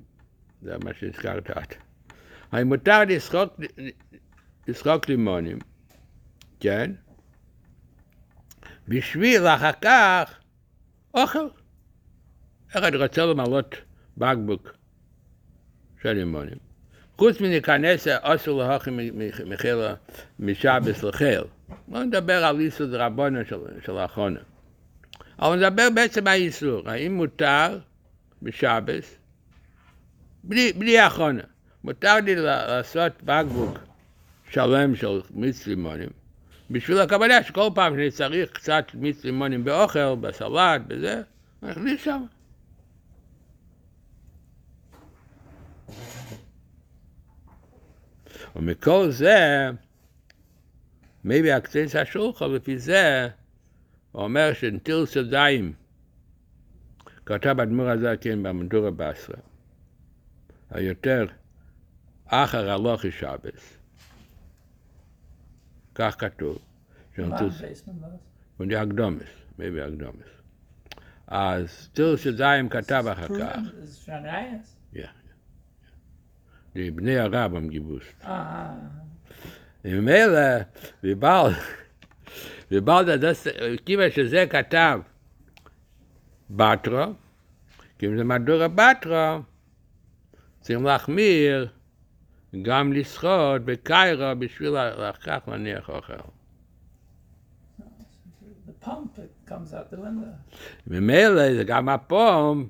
[0.63, 1.75] זה מה שהזכרת את,
[2.51, 2.99] האם מותר
[4.67, 5.59] לשחוט לימונים,
[6.59, 6.91] כן?
[8.87, 10.39] בשביל אחר כך
[11.13, 11.47] אוכל.
[12.77, 13.75] אחד רוצה למלות
[14.17, 14.73] בקבוק
[16.01, 16.57] של לימונים.
[17.17, 18.97] חוץ מלהיכנס אסור להוכם
[19.45, 19.93] מחילה
[20.39, 21.41] משבס לחיל.
[21.91, 23.39] לא נדבר על איסור דרבנו
[23.85, 24.39] של, האחרונה.
[25.39, 26.89] אבל נדבר בעצם על האיסור.
[26.89, 27.79] האם מותר
[28.41, 29.17] בשבס,
[30.43, 31.41] בלי, בלי האחרונה,
[31.83, 33.79] מותר לי לעשות בקבוק
[34.49, 36.09] שלם של מיץ לימונים,
[36.71, 41.21] בשביל הכוונה שכל פעם שאני צריך קצת מיץ לימונים באוכל, בסלט, בזה,
[41.61, 42.23] נכניס שם.
[48.55, 49.69] ומכל זה,
[51.23, 53.27] מייבי הקצץ השולחן, לפי זה,
[54.11, 55.73] הוא אומר שנטיל סדיים,
[57.25, 59.37] כתב אדמו"ר הזקן במדורה בסרה,
[60.73, 61.25] היותר
[62.25, 63.77] אחר הלוכי שבס.
[65.95, 66.57] כך כתוב.
[68.57, 70.29] von der Agdomis, Baby Agdomis.
[71.27, 73.57] אז טיל שזיים כתב אחר כך.
[74.93, 75.09] Ja.
[76.75, 78.15] Die Bnei Arab haben gewusst.
[78.23, 78.73] Ah.
[79.83, 80.67] Im Mele,
[81.01, 81.55] wie bald,
[82.69, 83.47] wie bald er das,
[83.85, 84.99] kiva שזה כתב
[86.49, 87.13] בטרו,
[87.97, 89.41] כי זה מדור הבטרו,
[90.63, 91.67] צריכים להחמיר
[92.61, 96.13] גם לשחות בקיירו בשביל אחר כך להניח אוכל.
[98.67, 100.55] the pump, it comes out the window.
[100.87, 102.69] ממילא זה גם הפום,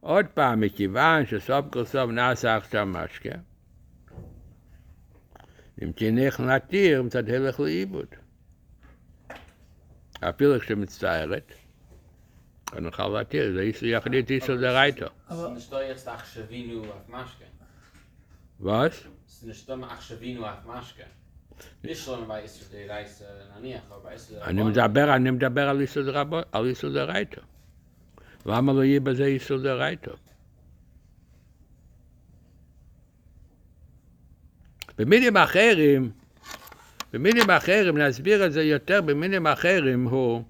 [0.00, 3.34] עוד פעם, מכיוון שסוף כל סוף נעשה עכשיו משקה,
[5.82, 8.06] אם תניח להתיר, מצד הלך לאיבוד.
[10.20, 11.52] אפילו כשמצטערת,
[12.72, 13.52] אני נוכל להתיר,
[14.46, 15.06] זה דרייתו.
[18.60, 18.94] Was?
[22.88, 23.24] Reise
[23.54, 25.68] naniach, aber bei Isra אני מדבר, אני מדבר
[26.52, 27.40] על איסור דרייתו.
[28.46, 30.12] למה לא יהיה בזה איסור דרייתו?
[34.98, 36.10] במילים אחרים,
[37.12, 40.44] במילים אחרים, להסביר את זה יותר במילים אחרים, הוא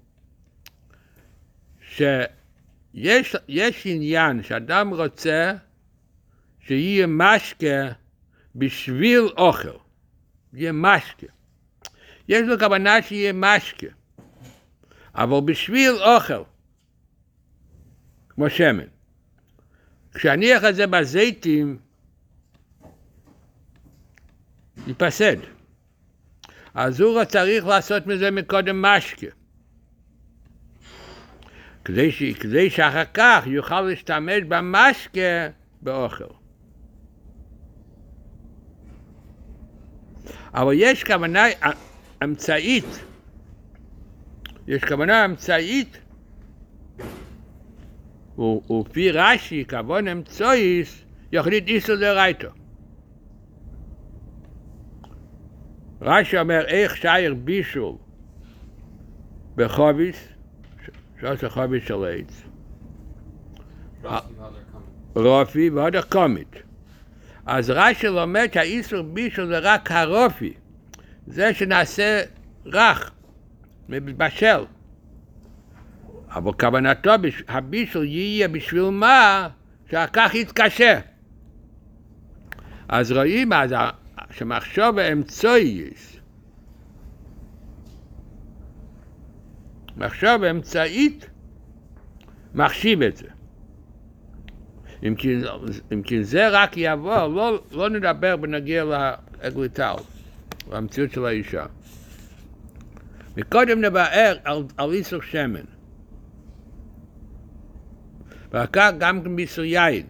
[1.95, 5.53] שיש יש עניין שאדם רוצה
[6.59, 7.91] שיהיה משקה
[8.55, 9.77] בשביל אוכל,
[10.53, 11.27] יהיה משקה.
[12.27, 13.87] יש לו כוונה שיהיה משקה,
[15.15, 16.43] אבל בשביל אוכל,
[18.29, 18.87] כמו שמן.
[20.13, 21.77] כשאניח את זה בזיתים,
[24.87, 25.37] ייפסד.
[26.73, 29.27] אז הוא צריך לעשות מזה מקודם משקה.
[31.85, 32.23] כדי, ש...
[32.23, 35.47] כדי שאחר כך יוכל להשתמש במשקה
[35.81, 36.23] באוכל.
[40.53, 41.43] אבל יש כוונה
[42.23, 43.05] אמצעית,
[44.67, 45.97] יש כוונה אמצעית,
[48.37, 52.47] ו- ולפי רש"י, כוון אמצעיס, יחליט איסור דרייתו.
[56.01, 57.95] רש"י אומר, איך שייר בישול
[59.55, 60.34] בחוביס,
[61.21, 62.41] שעושה חוביס של עץ,
[64.03, 64.75] Rocky Mother
[65.15, 65.19] kommt.
[65.19, 66.55] רופי ועוד הקומית.
[67.45, 70.53] אז רש"י לומד שהאיסור בישול זה רק הרופי,
[71.27, 72.21] זה שנעשה
[72.65, 73.11] רך,
[73.89, 74.65] מבשל.
[76.29, 77.11] אבל כוונתו,
[77.47, 79.49] הבישול יהיה בשביל מה?
[79.91, 80.99] שאחר כך יתקשה.
[82.87, 83.73] אז רואים אז
[84.31, 86.14] שמחשוב אמצעית,
[89.97, 91.29] מחשוב אמצעית,
[92.55, 93.27] מחשיב את זה.
[95.03, 95.35] אם כי,
[95.93, 99.95] אם כי זה רק יבוא, לא, לא נדבר בנגיע לאגליטל,
[100.71, 101.65] למציאות של האישה.
[103.37, 105.65] מקודם נבער על, על איסור שמן.
[108.51, 110.07] ואחר כך גם באיסור יין.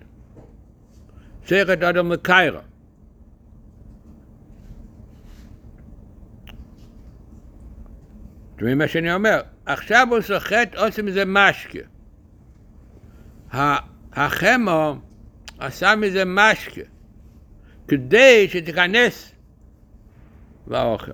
[1.45, 2.61] צריך את אדם לקיירה.
[8.55, 9.41] מבינים מה שאני אומר?
[9.65, 11.79] עכשיו הוא סוחט, עושים מזה משקה.
[14.13, 14.95] החמו
[15.59, 16.81] עשה מזה משקה,
[17.87, 19.31] כדי שתיכנס
[20.67, 21.11] לאוכל.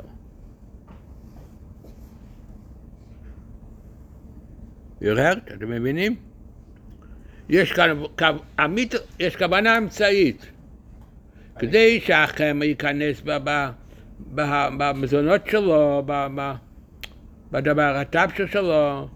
[5.02, 6.16] הרהרת, אתם מבינים?
[7.50, 7.98] יש כאן,
[8.66, 10.46] אמית, יש כוונה אמצעית,
[11.60, 13.22] כדי שהחמו ייכנס
[14.78, 16.71] במזונות שלו, ב- ב-
[17.52, 19.10] בדבר הטפשה שלו,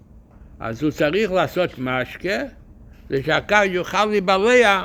[0.59, 2.37] אז הוא צריך לעשות משקה,
[3.09, 4.83] ושהקר יוכל להיבלע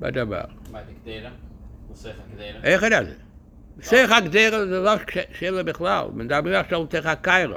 [0.00, 0.44] בדבר.
[0.72, 2.64] Muss ich Gdera.
[2.64, 3.14] איך ידע זה?
[3.80, 4.92] שיח הגדרה זה לא
[5.38, 7.56] שאלה בכלל, מדברים עכשיו על שיח הקיירו.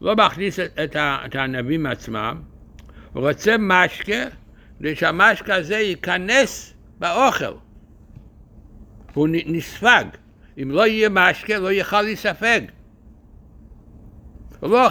[0.00, 0.96] לא, מכניס את
[1.34, 2.42] הענבים עצמם,
[3.12, 4.24] הוא רוצה משקה,
[4.78, 7.54] כדי שהמשקה הזה ייכנס באוכל.
[9.14, 10.04] הוא נספג.
[10.62, 12.60] אם לא יהיה משקה, לא יוכל להיספג.
[14.60, 14.86] הוא לא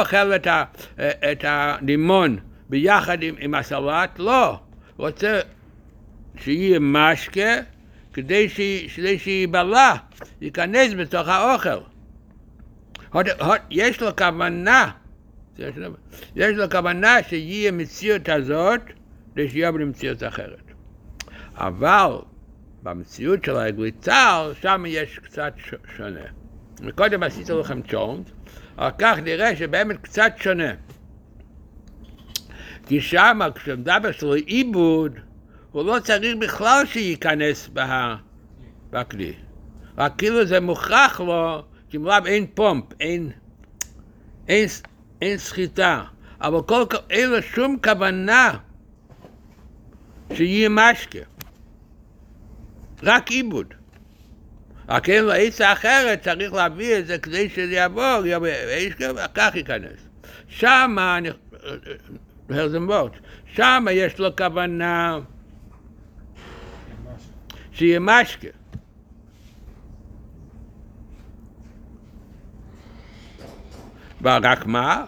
[0.00, 0.46] אוכל, לא את,
[1.32, 4.60] את הלימון ביחד עם, עם הסלט, לא.
[4.96, 5.40] הוא רוצה
[6.36, 7.54] שיהיה משקה
[8.12, 8.48] כדי,
[8.94, 9.94] כדי שייבלע,
[10.40, 11.78] ייכנס בתוך האוכל.
[13.10, 14.90] עוד, עוד, יש לו כוונה,
[15.58, 15.90] יש לו,
[16.36, 18.80] יש לו כוונה שיהיה מציאות הזאת,
[19.34, 20.72] כדי שיהיה במציאות אחרת.
[21.54, 22.10] אבל
[22.84, 25.54] במציאות של הגליצל, שם יש קצת
[25.96, 26.20] שונה.
[26.80, 28.30] מקודם עשיתי לכם צ'ונט,
[28.76, 30.72] אחר כך נראה שבאמת קצת שונה.
[32.86, 35.18] כי שם, כשמדבר של עיבוד,
[35.72, 38.16] הוא לא צריך בכלל שייכנס בה,
[38.90, 39.32] בכלי.
[39.98, 43.30] רק כאילו זה מוכרח לו, כי מלאב אין פומפ, אין,
[44.48, 44.68] אין,
[45.22, 46.04] אין סחיטה.
[46.40, 48.50] אבל כל, אין לו שום כוונה
[50.34, 51.33] שיהיה משקה.
[53.04, 53.74] רק עיבוד.
[54.88, 58.20] רק לו עצה אחרת, צריך להביא את זה כדי שזה יעבור,
[59.16, 60.08] וכך ייכנס.
[60.48, 61.18] שמה,
[62.50, 63.12] הרזנבורט,
[63.46, 65.18] שמה יש לו כוונה
[67.72, 68.48] שיהיה משקה.
[74.22, 75.04] ורק מה?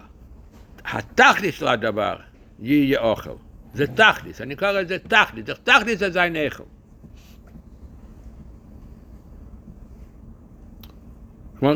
[0.85, 2.15] התכלית של הדבר
[2.59, 3.29] יהיה אוכל.
[3.73, 6.63] זה תכלית, אני קורא לזה תכלית, תכלית זה זין איכל.
[11.59, 11.71] כמו,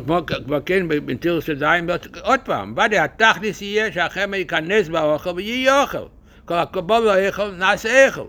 [0.66, 1.90] כן בנטיר של זין,
[2.22, 6.08] עוד פעם, ודאי התכלס יהיה שהחמא ייכנס באוכל ויהיה אוכל.
[6.46, 8.26] כל הקבול לא אוכל, נעשה אוכל.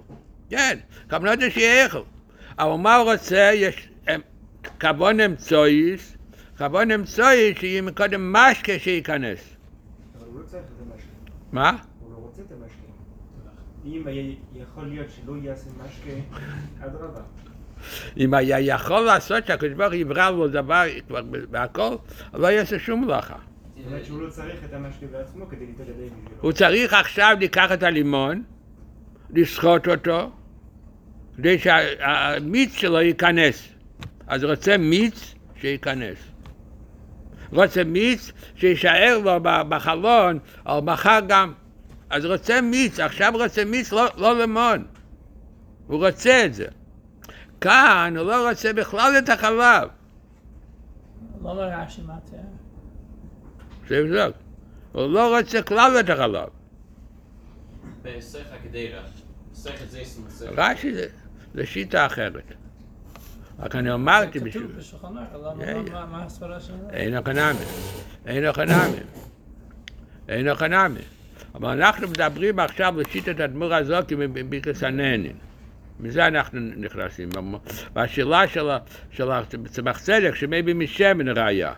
[0.50, 0.78] כן,
[1.10, 2.02] כוונות זה שיהיה אוכל.
[2.58, 3.50] אבל מה הוא רוצה?
[3.54, 4.20] יש אמ,
[4.80, 6.16] כבון אמצויס,
[6.56, 9.56] כבון אמצויס שיהיה מקודם משקה שייכנס.
[10.18, 11.08] אבל הוא לא צריך את המשקה.
[11.52, 11.70] מה?
[12.00, 12.76] הוא לא רוצה את המשקה.
[13.84, 14.02] אם
[14.54, 16.38] יכול להיות שלא יעשה משקה,
[16.86, 17.20] אדרבה.
[18.16, 21.94] אם היה יכול לעשות שהקדוש ברוך הוא יברא לו דבר כבר בהכל,
[22.34, 23.34] לא יעשה שום מלאכה.
[23.76, 26.40] זאת אומרת שהוא לא צריך את המשקה בעצמו כדי להתגדל בשבילו.
[26.40, 28.42] הוא צריך עכשיו לקחת את הלימון,
[29.30, 30.30] לסחוט אותו,
[31.36, 33.68] כדי שהמיץ שלו ייכנס.
[34.26, 36.18] אז רוצה מיץ שייכנס.
[37.52, 41.52] רוצה מיץ שיישאר לו בחלון, או מחר גם.
[42.10, 44.84] אז רוצה מיץ, עכשיו רוצה מיץ, לא, לא לימון.
[45.86, 46.66] הוא רוצה את זה.
[47.62, 49.88] כאן הוא לא רוצה בכלל את החלב.
[51.42, 52.42] לא לרש"י מה תהיה.
[53.88, 54.36] שיבדוק.
[54.92, 56.48] הוא לא רוצה כלל את החלב.
[60.56, 61.06] רש"י זה,
[61.54, 62.52] זה שיטה אחרת.
[63.58, 64.62] רק אני אמרתי זה בשביל...
[64.66, 66.90] כתוב בשולחן למה- כן, למה- מה הסברה של זה?
[66.90, 67.64] אין חנמי,
[68.26, 68.96] אין חנמי,
[70.28, 71.00] אין חנמי.
[71.54, 75.36] אבל אנחנו מדברים עכשיו לשיטת הדמור הזאת מביקס הנהנין.
[76.00, 77.28] מזה אנחנו נכנסים.
[77.94, 78.48] והשאלה
[79.10, 81.72] של הצמח צדק, שמביא משמן ראייה.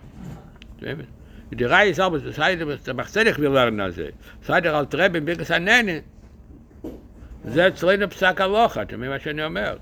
[1.52, 4.12] Die Reihe selber, das heißt, der Machzelich will lernen an sie.
[4.40, 6.02] Das heißt, der alte Rebbe, wie gesagt, nein, nein.
[7.44, 9.76] זה אצלנו פסק הלוכה, אתם מה שאני אומר.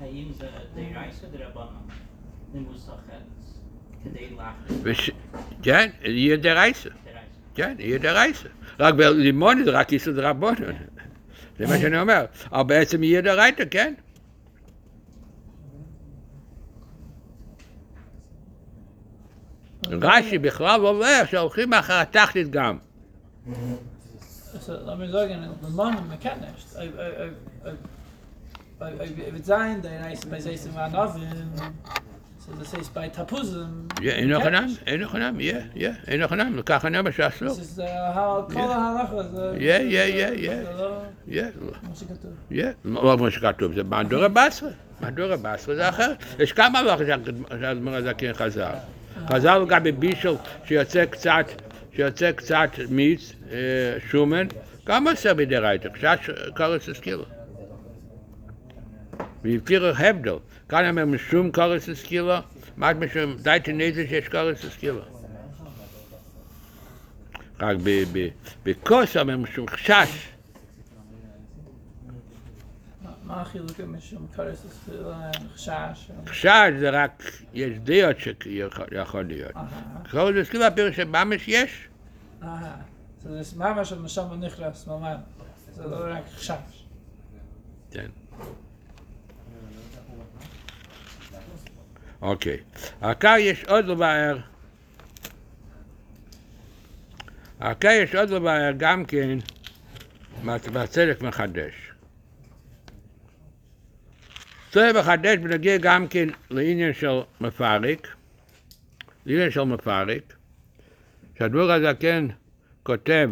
[0.00, 1.66] האם זה דרייסה דרבנן?
[2.54, 3.60] נימוס החלץ,
[4.04, 4.30] כדי
[4.84, 5.10] לחץ?
[5.62, 6.90] כן, יהיה דרייסה.
[7.54, 8.48] כן, יהיה דרייסה.
[8.80, 10.54] רק בלימון זה רק איסו דרבנן.
[11.58, 12.24] זה מה שאני אומר.
[12.52, 13.94] אבל בעצם יהיה דרייתא, כן?
[19.90, 22.78] רש"י בכלל אומר שהולכים אחר התכלית גם.
[30.30, 32.13] Bei sich in Oven.
[32.46, 33.88] So das heißt bei Tapuzim.
[34.00, 37.46] יהיה, אין חנם, אין חנם, יהיה, יהיה, אין חנם, ככה נאמר שעשו.
[37.46, 37.82] Das ist äh
[38.14, 39.16] how כל ההלכה.
[39.54, 40.78] Yeah, yeah, yeah, yeah.
[40.78, 41.46] לא יהיה,
[41.82, 42.30] מה שכתוב.
[42.50, 42.72] יהיה.
[42.84, 44.70] לא כמו שכתוב, זה מהדור הבעשרה.
[45.00, 46.12] מהדור הבעשרה זה אחר.
[46.38, 47.06] יש כמה הלכות
[47.60, 48.70] שהזמר הזקן חזר.
[49.28, 51.46] חזר גם בבישל שיוצא קצת,
[51.96, 53.32] שיוצא קצת מיץ,
[54.10, 54.46] שומן,
[54.86, 56.18] גם עושה בדרייתא, קצת
[56.56, 57.24] קורס הסקילו.
[59.44, 60.36] והפיר הבדל.
[60.68, 62.34] כאן אומר משום קורס הסקילו,
[62.76, 65.00] מה משום דייטה נזר שיש קורס הסקילו.
[67.60, 67.76] רק
[68.64, 70.28] בכוס אומר משום חשש.
[73.24, 76.10] מה- החילוק משום קורס הספילה, חשש.
[76.26, 76.48] חשש
[76.80, 77.22] זה רק,
[77.54, 79.52] יש דעות שיכול להיות.
[80.10, 81.88] כל זה סקילה פירוש שממש יש.
[83.22, 85.16] זה ממש הנשמה נכנס, ממש.
[85.74, 86.50] זה לא רק חשש.
[87.90, 88.06] כן.
[92.22, 92.56] אוקיי.
[93.00, 94.36] העיקר יש עוד לבאר.
[97.60, 99.38] העיקר יש עוד לבאר גם כן,
[100.44, 101.72] והצדק מחדש.
[104.70, 108.08] צדק מחדש בנגיע גם כן לעניין של מפרק,
[109.26, 110.34] לעניין של מפרק,
[111.38, 112.26] שהדבור הזקן
[112.82, 113.30] כותב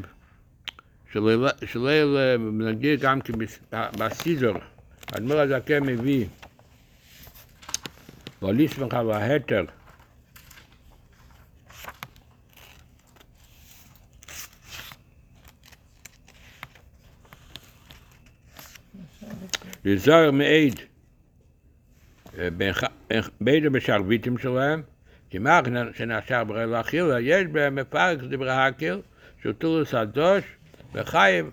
[1.12, 3.61] שליל- שליל אה, נגיד גם כן בס-
[3.99, 4.55] בסיזור,
[5.12, 6.27] האדמו"ר הזקן מביא
[8.43, 9.65] בליסמך וההתר
[19.85, 20.81] לזוהר מעיד
[22.39, 22.73] אה, בין
[23.41, 24.83] בין בשרביטים שלהם,
[25.31, 25.61] כי מה
[25.95, 28.51] שנעשר ברי לאכילה, יש בהם מפרק דברי
[29.53, 30.45] טולוס הדוש,
[30.95, 31.51] וחייב,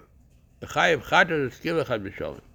[0.61, 2.48] וחייב חטא לסקיל אחד בשולם.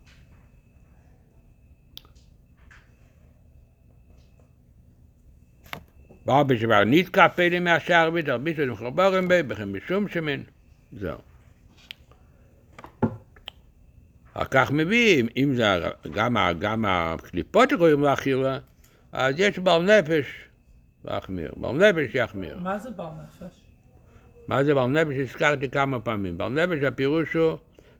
[6.27, 10.41] באו בשבר נתקע פלא מהשער בית, על ביטו למחוברים בי, בכם בשום שמן.
[10.93, 11.18] זהו.
[14.35, 15.64] אחר כך מביאים, אם זה
[16.12, 18.59] גם, גם הקליפות שקוראים לאכילה,
[19.12, 20.27] אז יש בעל נפש
[21.05, 21.53] להחמיר.
[21.57, 22.59] בעל נפש יחמיר.
[22.59, 23.61] מה זה בעל נפש?
[24.49, 25.14] מה זה בעל נפש?
[25.16, 26.39] הזכרתי כמה פעמים.
[26.39, 27.59] בעל נפש הפירוש הוא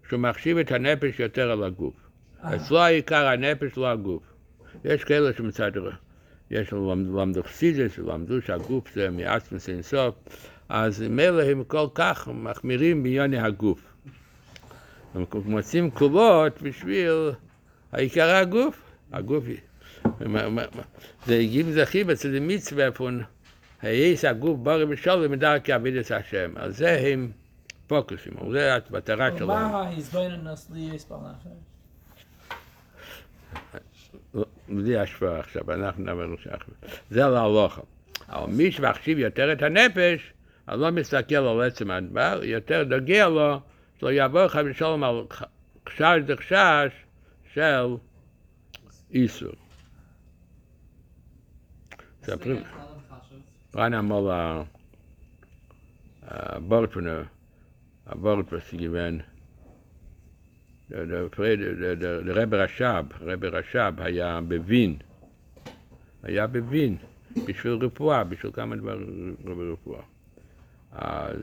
[0.09, 1.95] שהוא מחשיב את הנפש יותר על הגוף.
[2.43, 4.23] אצלו העיקר הנפש, לא הגוף.
[4.85, 5.71] יש כאלה שמצד,
[6.51, 10.15] יש למ- למדו חסידס, למדו שהגוף זה מעצמס אינסוף,
[10.69, 13.81] אז ממילא הם כל כך מחמירים בענייני הגוף.
[15.15, 17.31] הם מוצאים קולות בשביל
[17.93, 18.81] העיקר הגוף.
[19.13, 19.45] הגוף,
[21.27, 23.23] זה גיב זכי בצד מצווה פון
[23.83, 26.53] היש הגוף בריא בשלום מדרכי אבידס השם.
[26.57, 27.31] על זה הם
[27.87, 29.49] פוקוסים, על זה המטרה שלהם.
[29.49, 31.47] מה ההזבוינן us ליאס בנפש?
[34.69, 36.37] בלי השפעה עכשיו, אנחנו נדבר על
[37.11, 37.81] זה ההלוכה.
[38.29, 40.33] אבל מי שמחשיב יותר את הנפש,
[40.67, 43.61] אז לא מסתכל על עצם הדבר, יותר דוגע לו,
[44.01, 45.23] שלא יעבור חס ושלום על
[45.89, 46.93] חשש דחשש
[47.55, 47.97] של
[49.11, 49.53] איסור.
[52.23, 52.63] מספרים,
[53.75, 54.67] Rein einmal a,
[56.29, 56.95] a Wort
[60.91, 64.97] Rebbe Rashab, Rebbe Rashab היה בווין,
[66.23, 66.97] היה בווין,
[67.47, 70.03] בשביל רפואה, בשביל כמה דברים ברפואה.
[70.93, 71.43] אז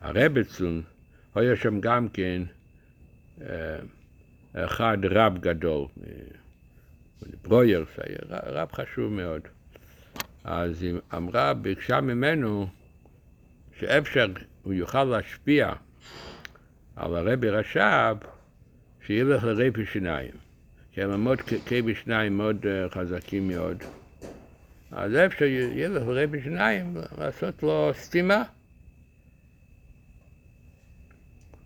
[0.00, 0.82] הרבצון,
[1.34, 2.42] היה שם גם כן
[3.40, 3.78] אה,
[4.54, 6.10] אחד רב גדול, אה,
[7.42, 7.88] ברוירס,
[8.30, 9.42] רב חשוב מאוד.
[10.44, 12.66] אז היא אמרה, ביקשה ממנו
[13.78, 14.26] שאפשר
[14.62, 15.72] הוא יוכל להשפיע
[16.96, 18.16] על הרבי רש"ב,
[19.06, 20.30] שילך לרפי שיניים.
[20.92, 23.82] כי הם מאוד כאבי שיניים מאוד אה, חזקים מאוד.
[24.90, 28.42] אז אפשר ילך לרפי שיניים לעשות לו סתימה.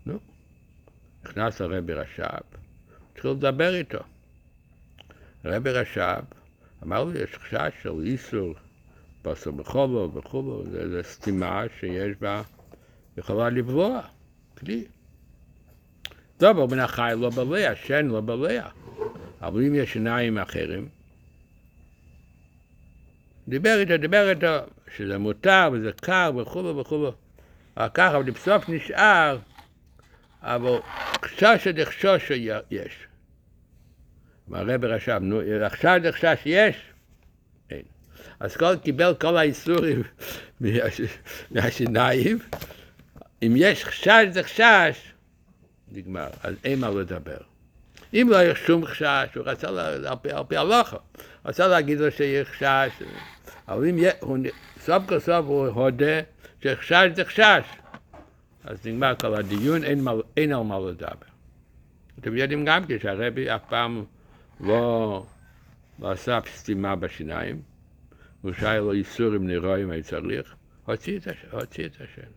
[0.06, 0.18] נו,
[1.24, 2.56] נכנס הרבי רש"ב,
[3.12, 3.98] התחיל לדבר איתו.
[5.44, 6.24] הרבי רש"ב
[6.82, 8.54] אמר לי, יש חשש של איסור
[9.22, 12.42] בשר בחולו וכולו, זה, זה סתימה שיש בה,
[13.16, 14.00] יכולה לבלוע,
[14.58, 14.84] כלי.
[16.38, 18.68] טוב, מן החי לא בלע, שן לא בלע.
[19.42, 20.88] אבל אם יש עיניים אחרים,
[23.48, 24.46] דיבר איתו, דיבר איתו,
[24.96, 27.12] שזה מותר וזה קר וכולו.
[27.74, 29.38] אחר כך, אבל בסוף נשאר,
[30.42, 30.78] אבל
[31.24, 32.30] חשש דחשוש
[32.70, 33.06] יש.
[34.48, 36.76] והרבי רשם, נו, עכשיו דחשש יש?
[37.70, 37.82] אין.
[38.40, 40.02] אז כל קיבל כל האיסורים
[40.60, 41.00] מהש-
[41.50, 42.38] מהשיניים.
[43.42, 45.12] אם יש חשש דחשש,
[45.94, 47.36] נגמר, אז אין מה לדבר.
[48.14, 50.96] אם לא יש שום חשש, הוא רצה, על פי- על פי הלכה,
[51.44, 53.02] רצה להגיד לו שיש חשש,
[53.68, 54.38] אבל אם הוא
[54.80, 56.20] סוף כל סוף הוא הודה
[56.62, 57.64] שחשש זה חשש,
[58.64, 61.08] אז נגמר כל הדיון, אין, מה, אין על מה לדבר.
[62.20, 64.04] אתם יודעים גם כן שהרבי אף פעם
[64.60, 65.26] לא,
[65.98, 67.62] לא עשה סתימה בשיניים,
[68.42, 72.30] הוא שהיה לו איסורים נראים היה צריך, הוציא את, הש- הוציא את השן.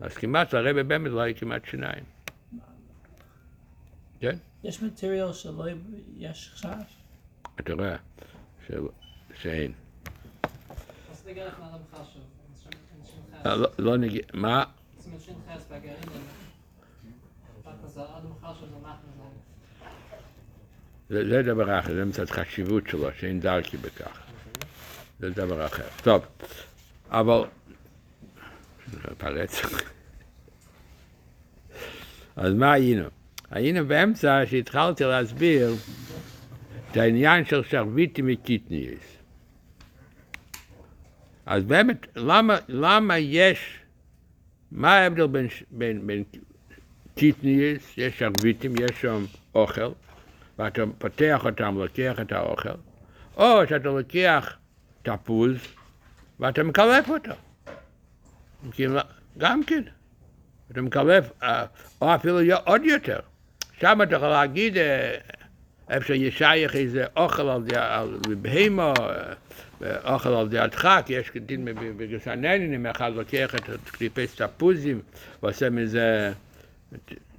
[0.00, 2.04] אז כמעט לרבי באמת לא היה כמעט שיניים.
[4.20, 4.36] כן?
[4.64, 5.64] יש מטריאל שלא
[6.16, 6.96] יש חשש?
[7.60, 7.96] אתה רואה
[9.34, 9.72] שאין.
[13.46, 13.56] אה.
[13.56, 14.64] לא- לא נגיד, מה?
[21.08, 24.18] זה דבר אחר, זה מצד חשיבות שלו, שאין דרכי בכך.
[25.20, 25.84] זה דבר אחר.
[26.02, 26.24] טוב,
[27.10, 27.44] אבל...
[29.18, 29.60] פרץ.
[32.36, 33.04] אז מה היינו?
[33.50, 35.74] היינו באמצע שהתחלתי להסביר
[36.90, 39.16] את העניין של שרביטים וקיטניאס.
[41.46, 43.78] אז באמת, למה, למה יש,
[44.72, 46.24] מה ההבדל בין, בין, בין
[47.14, 49.24] קיטניאס, יש שרביטים, יש שם
[49.54, 49.90] אוכל,
[50.58, 52.68] ואתה פותח אותם, לוקח את האוכל,
[53.36, 54.56] או שאתה לוקח
[55.02, 55.56] תפוז
[56.40, 57.32] ואתה מקלף אותו.
[58.72, 59.00] כאילו,
[59.38, 59.82] גם כן.
[60.72, 60.80] אתה
[61.42, 61.64] אה,
[62.00, 63.18] או אפילו עוד יותר.
[63.80, 64.76] שם אתה יכול להגיד
[65.90, 67.62] איפה שישייך איזה אוכל על,
[68.80, 71.64] אה, אוכל על דעתך, כי יש דין
[71.96, 75.00] בגסננים, אם אחד לוקח את קליפי תפוזים
[75.42, 76.32] ועושה מזה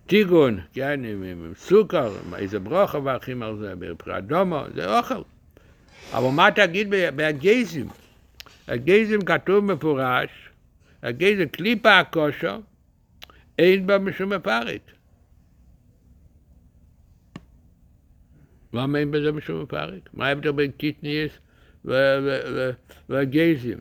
[0.08, 5.22] טיגון, כן, עם, סוכר, איזה ברוכה מברכים על זה, בפרי אדומו, זה אוכל.
[6.14, 7.88] אבל מה תגיד ב- בהגזים?
[8.68, 10.30] הגזים כתוב מפורש,
[11.04, 12.60] הגזם קליפה הכושר,
[13.58, 14.82] אין בה משום מפרק.
[18.74, 19.64] למה אין בזה משום
[20.52, 21.32] בין קיטניאס
[21.86, 21.92] ו-
[22.24, 22.72] ו- ו-
[23.10, 23.80] והגזים?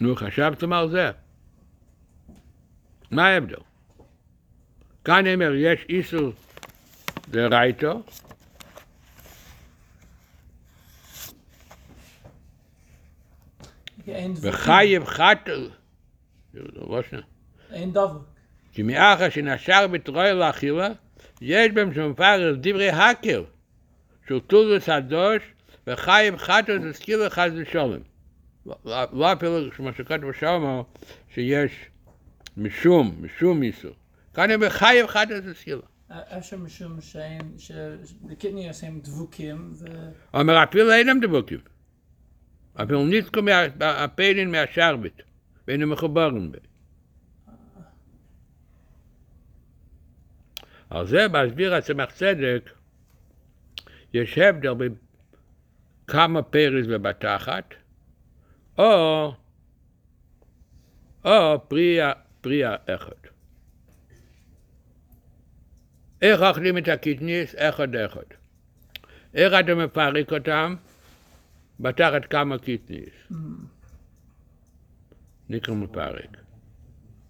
[0.00, 1.10] נו, חשבתם על זה?
[3.10, 3.56] מה ההבדל?
[5.04, 6.32] כאן נאמר, יש איסור
[7.30, 8.02] דרייתו,
[14.08, 14.44] אין דבוק.
[14.54, 15.70] וחייב חתל,
[17.72, 18.24] אין דבוק.
[18.72, 20.88] כי מאחר שנשר בתרועה לאכילה,
[21.40, 23.44] יש בהם שמפרש דברי הקל,
[24.28, 25.42] של טולוס הדוש,
[25.86, 27.98] וחייב חתל זה סקילה חס ושלום.
[29.12, 30.82] לא אפילו כמו שכתוב שמה,
[31.34, 31.72] שיש
[32.56, 33.90] משום, משום איסור.
[34.34, 35.80] כאן הם חייב חד זה סילה.
[36.38, 39.72] אפשר משום שהם, שבקטני עושים דבוקים.
[40.34, 41.58] אומר אפילו אינם דבוקים.
[42.76, 43.40] אפילו ניתקו
[43.80, 45.22] הפעילים מהשרבית,
[45.68, 46.58] ואינם מחוברים בה.
[50.90, 52.70] על זה מסביר הצמח צדק,
[54.14, 54.94] יש הבדל בין
[56.06, 57.74] כמה פרס ובתחת,
[58.78, 59.32] או,
[61.24, 61.98] או פרי,
[62.40, 63.12] פרי אחד.
[66.22, 67.54] איך אוכלים את הקיטניס?
[67.58, 68.22] אחד אחד.
[69.34, 70.74] איך אתה מפרק אותם?
[71.80, 73.28] בתחת כמה קיטניס.
[75.74, 76.36] מפרק.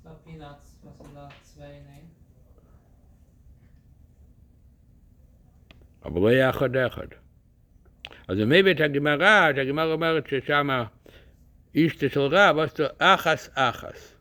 [0.05, 2.05] Da zwei nehmen?
[6.05, 7.07] אבל לא היה אחד אחד.
[8.29, 10.69] אז אם הבאת הגמרא, אז הגמרא אומרת ששם
[11.75, 14.15] אישתו של רב, עשו אחס אחס.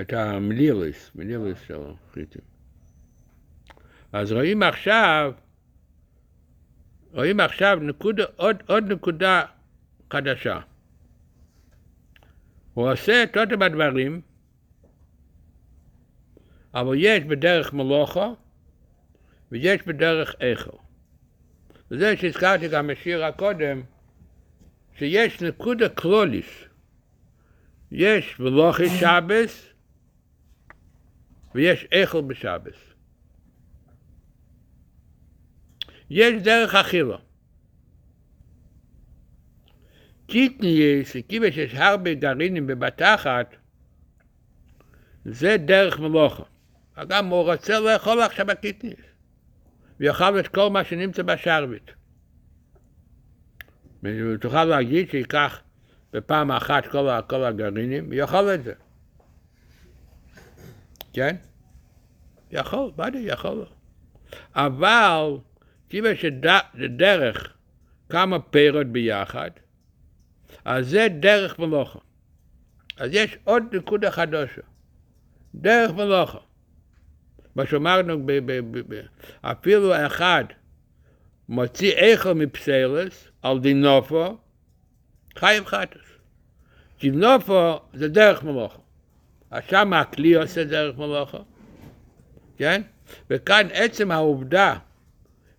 [0.00, 1.80] את המליליס, מליליס של
[2.12, 2.42] חיטים.
[4.12, 5.32] אז רואים עכשיו,
[7.14, 9.44] רואים עכשיו נקודה, עוד, עוד נקודה
[10.12, 10.60] חדשה.
[12.74, 14.20] הוא עושה את אותם הדברים,
[16.74, 18.36] אבל יש בדרך מלוכו
[19.52, 20.78] ויש בדרך איכו.
[21.90, 23.82] וזה שהזכרתי גם בשיר הקודם,
[24.98, 26.64] שיש נקודה קלוליס.
[27.92, 29.72] יש מלוכי שבס
[31.54, 32.93] ויש איכו בשבס.
[36.10, 37.16] יש דרך אכילה.
[40.26, 43.56] קיטניאס, כיוון שיש הרבה גרעינים בבתחת,
[45.24, 46.42] זה דרך מלוכה.
[46.94, 49.00] אדם הוא רוצה לאכול עכשיו הקיטניס,
[50.00, 51.90] ויאכל את כל מה שנמצא בשרביט.
[54.02, 55.60] ותוכל להגיד שייקח
[56.12, 58.72] בפעם אחת כל, כל הגרעינים, ויאכל את זה.
[61.12, 61.36] כן?
[62.50, 63.66] יכול, ודאי יכול.
[64.54, 65.36] אבל,
[65.94, 67.52] כיוון שזה דרך
[68.08, 69.50] כמה פירות ביחד,
[70.64, 71.98] אז זה דרך מלוכה.
[72.96, 74.60] אז יש עוד נקודה חדשה.
[75.54, 76.38] דרך מלוכה.
[77.56, 78.26] מה שאמרנו,
[79.42, 80.44] אפילו אחד
[81.48, 84.38] מוציא איכו מפסלס על דינופו,
[85.36, 86.06] חייב חטס.
[87.00, 88.78] דינופו זה דרך מלוכה.
[89.50, 91.38] אז שם הכלי עושה דרך מלוכה,
[92.56, 92.82] כן?
[93.30, 94.76] וכאן עצם העובדה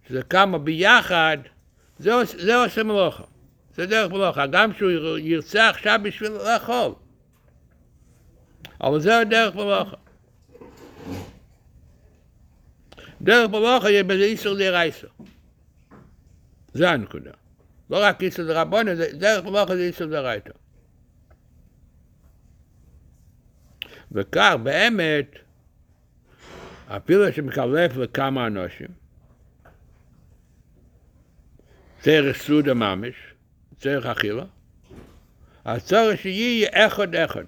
[0.10, 1.38] שזה כמה ביחד,
[2.00, 3.24] זה, עוש- זה עושה מלוכה.
[3.76, 6.94] זה דרך מלוכה, גם שהוא יר- ירצה עכשיו בשביל לאכול.
[8.82, 9.96] אבל זה דרך מלוכה.
[13.22, 15.08] דרך מלוכה יהיה בזה איסור דרייסו.
[16.74, 17.32] זה הנקודה.
[17.90, 20.54] לא רק איסור דרבונה, דרך מלוכה זה איסור דרייתו.
[24.12, 25.32] וכך באמת,
[26.88, 28.88] אפילו שמקלף לכמה אנשים,
[32.06, 33.14] צריך סעודה ממש,
[33.78, 34.44] צריך אכילה,
[35.66, 37.44] הצורך שיהיה אחד אחד.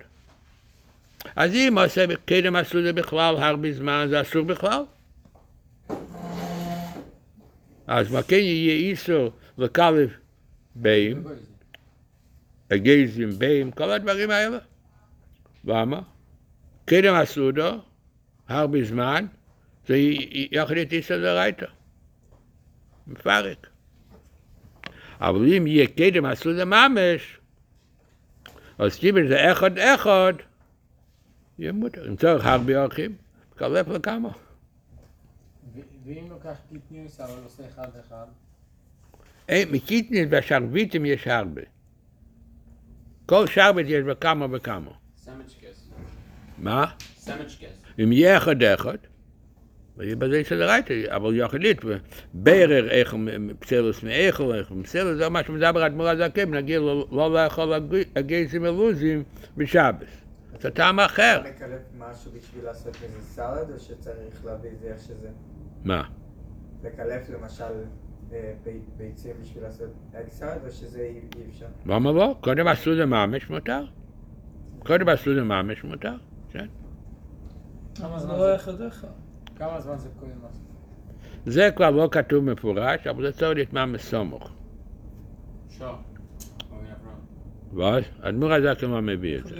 [1.36, 4.84] אז אם עושה קדם הסעודה בכלל הרבה זמן, זה אסור בכלל.
[7.88, 10.10] אז מה כן יהיה איסור לקלף
[10.76, 11.24] באים,
[12.72, 14.58] הגזים, באים, כל הדברים האלה.
[15.66, 16.02] למה?
[16.86, 17.72] קדם הסעודה,
[18.48, 19.26] הרבה זמן,
[19.88, 21.66] זה י- יכול להיות איסור דרייתא.
[23.08, 23.68] מפרק.
[25.22, 27.40] אבל אם יהיה קדם הסעודה ממש,
[28.80, 30.34] אז כיוון זה אחד אחד,
[31.60, 32.10] יהיה מותר.
[32.10, 33.16] אם צריך הרבה אורחים,
[33.56, 34.30] קלף לכמה.
[36.06, 38.26] ואם לוקח קיטניאס אבל עושה אחד אחד,
[39.50, 41.62] אין, מקיטניס והשרביטים יש הרבה.
[43.26, 44.92] כל שרביט יש בכמה וכמה.
[45.18, 45.90] סמצ'קס.
[46.58, 46.86] מה?
[47.18, 47.78] סמצ'קס.
[48.04, 48.98] אם יהיה אחד אחד,
[49.98, 51.86] בזה סדרייתא, אבל יחליט,
[52.34, 53.16] ברר איך
[53.60, 58.64] פסלוס מאיכו, איך פסלוס, זה מה שמדבר אדמו"ר הזקן, נגיד לא לא לאכול הג- הגזים
[58.64, 59.24] הלוזים
[59.58, 60.08] בשבס.
[60.62, 61.42] זה טעם אחר.
[61.46, 65.30] לקלף משהו בשביל לעשות מזה סלד, או שצריך להביא את זה איך שזה?
[65.84, 66.04] מה?
[66.84, 67.64] לקלף למשל
[68.34, 71.20] אה, בי- ביצים בשביל לעשות אג סלד, או שזה אי
[71.50, 71.66] אפשר?
[71.86, 72.36] למה לא?
[72.42, 73.84] קודם עשו זה ממש מותר.
[74.80, 76.14] קודם עשו זה ממש מותר,
[76.52, 76.66] כן.
[78.04, 79.08] למה זה לא אחד אחד?
[79.58, 80.68] כמה זמן זה כהן מסריק?
[81.46, 84.52] זה כבר לא כתוב מפורש, אבל זה צריך להיות מה מסומוך.
[85.70, 85.96] שור.
[87.74, 88.06] Was?
[88.24, 89.54] Admir Azak immer mehr wie jetzt.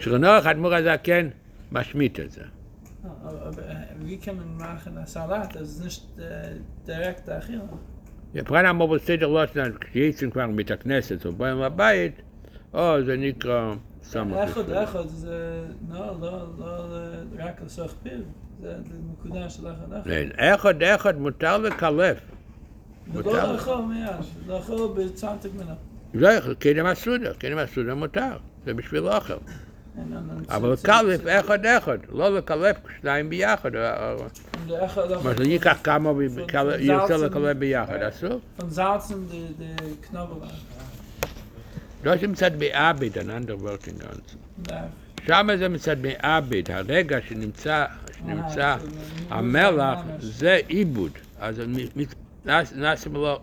[0.00, 1.28] שרנוח אדמור הזקן
[1.72, 2.42] משמיט את זה.
[4.02, 5.54] Wie kann man machen Salat?
[5.54, 6.02] Das ist nicht
[6.86, 7.68] direkt der Achille.
[8.34, 12.22] Ja, פרן אמור בסדר לא שניים, כשיצאים כבר מבית הכנסת ובאים לבית,
[12.74, 14.38] או זה נקרא סמוך.
[14.38, 16.84] אחד, אחד, זה לא, לא, לא
[17.38, 18.18] רק לסוך פיו.
[18.60, 18.76] זה
[19.12, 20.10] נקודה של אחד, אחד.
[20.38, 22.18] אחד אחד מותר לקלף.
[23.06, 23.30] מותר.
[23.30, 24.10] לא לאכול מיד,
[24.46, 25.74] לאכול בצנטק מנה.
[26.14, 29.34] לא קדם הסעודה, קדם הסעודה מותר, זה בשביל אוכל.
[30.48, 33.70] אבל זה- לקלף זה- אחד אחד, לא לקלף שניים ביחד.
[33.72, 35.24] זה אחד, אחד.
[35.24, 38.40] מה שניקח כמה von יוצא Salzen- לקלף ביחד, אסור?
[38.58, 41.26] Von Salzen, die, die Knoblauch.
[42.04, 43.62] לא זה מצד מעבד, an ander
[44.00, 44.68] ganzen.
[44.68, 44.74] Da.
[45.26, 47.84] שם זה מצד מעבד, הרגע שנמצא,
[48.18, 48.86] שנמצא אה, זה-
[49.30, 49.98] המלח.
[50.18, 51.10] זה עיבוד.
[51.40, 51.60] אז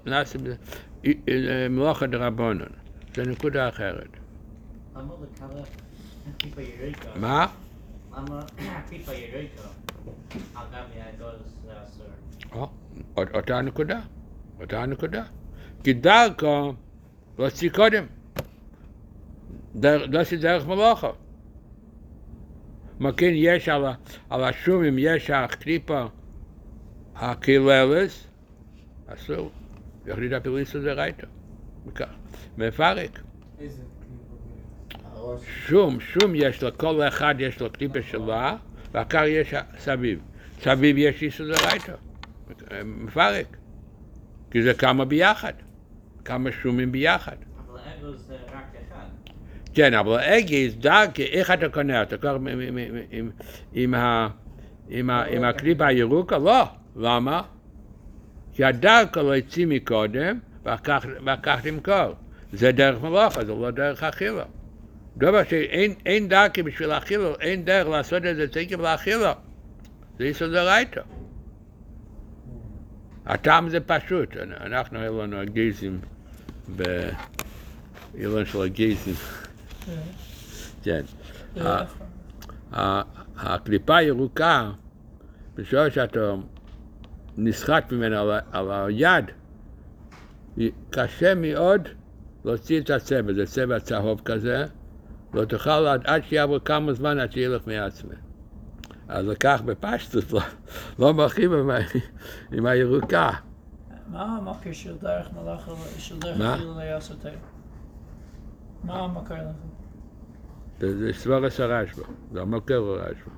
[0.05, 0.37] נעשה
[1.05, 1.11] אה,
[1.69, 2.65] מלאכה דרבנן.
[3.15, 4.07] זה נקודה אחרת.
[4.95, 5.13] למה
[7.15, 7.47] מה?
[13.17, 13.99] אותה נקודה.
[14.61, 15.24] אותה נקודה.
[15.84, 16.74] כי דרכו,
[17.39, 18.05] לא עשיתי קודם.
[19.76, 21.11] דר- לא עשיתי דרך מלאכה.
[22.99, 23.69] מה כן יש
[24.30, 26.05] על השומים, יש הקליפה
[27.15, 28.28] הקיללס,
[29.07, 29.51] אסור.
[30.05, 31.28] יחליט הפליס הזה רייטו.
[32.57, 33.19] מפרק.
[33.59, 33.82] איזה.
[35.67, 38.55] שום, שום יש לה, כל אחד יש לו קליפה שלה,
[38.91, 40.19] והקר יש סביב.
[40.61, 41.93] סביב יש איסור דרייתא.
[42.86, 43.57] מפרק.
[44.51, 45.53] כי זה כמה ביחד.
[46.26, 47.36] כמה שומים ביחד.
[47.67, 49.05] אבל אגוז זה רק אחד.
[49.74, 52.15] כן, אבל אגיס, דרכי, איך אתה קונה אותו?
[52.22, 53.32] כבר עם- עם- עם- עם-
[53.74, 54.28] עם ה-
[54.89, 56.38] עם ה- עם הקליפה הירוקה?
[56.38, 56.63] לא.
[56.95, 57.41] למה?
[58.53, 62.13] כי הדרכו לא יצא מקודם, ואחר ואחר כך למכור.
[62.53, 64.43] זה דרך מלאכה, זה לא דרך אכילה.
[65.18, 69.34] דבר שאין אין דרכי בשביל אכילה, אין דרך לעשות את זה תקף לאכילה.
[70.20, 71.01] זה איסור דרייתא.
[73.26, 75.99] הטעם זה פשוט, אנחנו, היו לנו הגייזים
[76.76, 79.14] באילון של הגייזים.
[80.84, 81.01] כן.
[82.74, 83.01] ה-
[83.38, 84.72] הקליפה הירוקה,
[85.55, 86.34] בשביל שאתה
[87.38, 89.26] נסחט ממנה על, היד,
[90.89, 91.88] קשה מאוד
[92.45, 94.66] להוציא את הצבע, זה צבע צהוב כזה,
[95.34, 98.15] לא תוכל עד, עד שיעבור כמה זמן עד שילך מעצמי.
[99.07, 100.39] אז לקח בפשטות, לא,
[100.99, 101.77] לא מרחיב עם, ה-
[102.51, 103.29] עם הירוקה.
[104.07, 106.55] מה המקר של דרך מלאכה, של דרך מה?
[106.55, 107.25] אפילו ליעשות
[108.84, 109.36] מה המקר
[110.79, 110.97] לזה?
[110.97, 112.01] זה סברס הרשב"א,
[112.34, 113.32] זה המקור הרשב"א.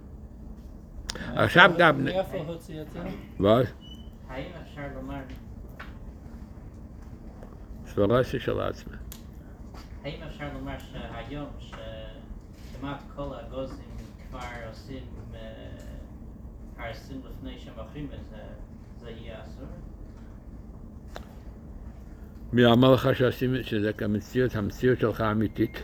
[1.43, 2.99] עכשיו גם- מאיפה הוציא את זה?
[3.39, 3.65] ואז
[4.29, 5.19] האם אפשר לומר,
[7.85, 8.93] סברסי של עצמי.
[10.03, 13.85] האם אפשר לומר שהיום שכמעט כל האגוזים
[14.29, 14.39] כבר
[14.69, 15.39] עושים אה,
[16.77, 18.37] פרסים לפני שמוכרים את זה,
[18.99, 19.67] זה יהיה אסור?
[22.53, 25.83] מי אמר לך שעושים, שזה המציאות, המציאות שלך אמיתית?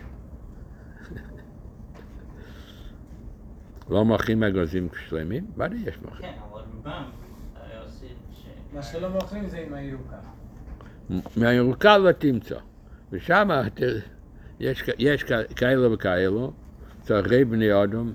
[3.90, 5.46] לא מוכרים אגוזים שלמים?
[5.56, 6.22] ודאי יש מוכרים.
[6.22, 7.04] כן, אבל רובם
[7.56, 8.44] אה, עושים ש...
[8.74, 10.16] מה שלא מוכרים זה עם הירוקה.
[11.36, 12.58] מהירוקה לא תמצא.
[13.12, 13.48] ושם
[14.60, 15.24] יש, יש
[15.56, 16.52] כאלו וכאלו,
[17.02, 18.12] צורכי בני אדם,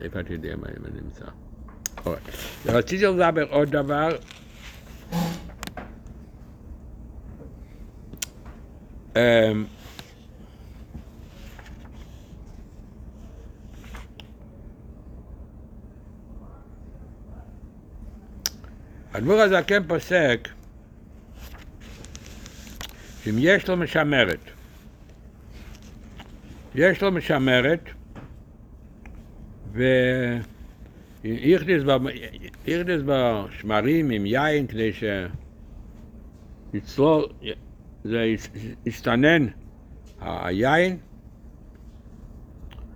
[0.00, 1.24] איפה אתה יודע מה אני נמצא.
[2.06, 2.34] אוקיי.
[2.66, 4.16] רציתי לדבר עוד דבר.
[9.16, 9.64] אמ,
[19.14, 20.48] הדבור הזה כן פוסק
[23.28, 24.40] שאם יש לו משמרת,
[26.74, 27.80] יש לו משמרת,
[32.66, 34.90] הכניס בה שמרים עם יין כדי
[36.72, 37.26] שיצלול,
[38.04, 38.50] זה יס-
[38.86, 39.46] יסתנן
[40.20, 40.96] היין.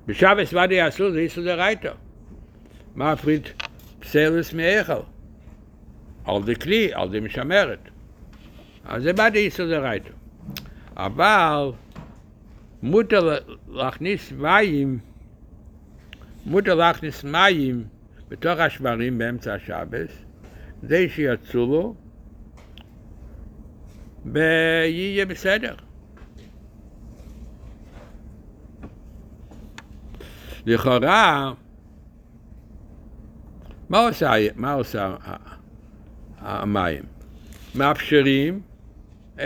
[0.06, 1.92] בשבס ודאי אסור, זה איסור דרייתא.
[2.94, 3.42] מה הפריד
[4.00, 4.92] פסלס מאכל?
[6.24, 7.78] על די כלי, על די משמרת.
[8.84, 10.21] אז זה ודאי איסור דרייתא.
[10.96, 11.72] אבל
[12.82, 13.38] מותר
[13.68, 14.98] להכניס מים,
[16.46, 17.84] מותר להכניס מים
[18.28, 20.24] בתוך השברים באמצע השבס,
[20.82, 21.94] כדי שיצולו,
[24.24, 25.74] ויהיה בסדר.
[30.66, 31.52] לכאורה,
[33.88, 35.16] מה עושה, מה עושה
[36.38, 37.02] המים?
[37.74, 38.60] מאפשרים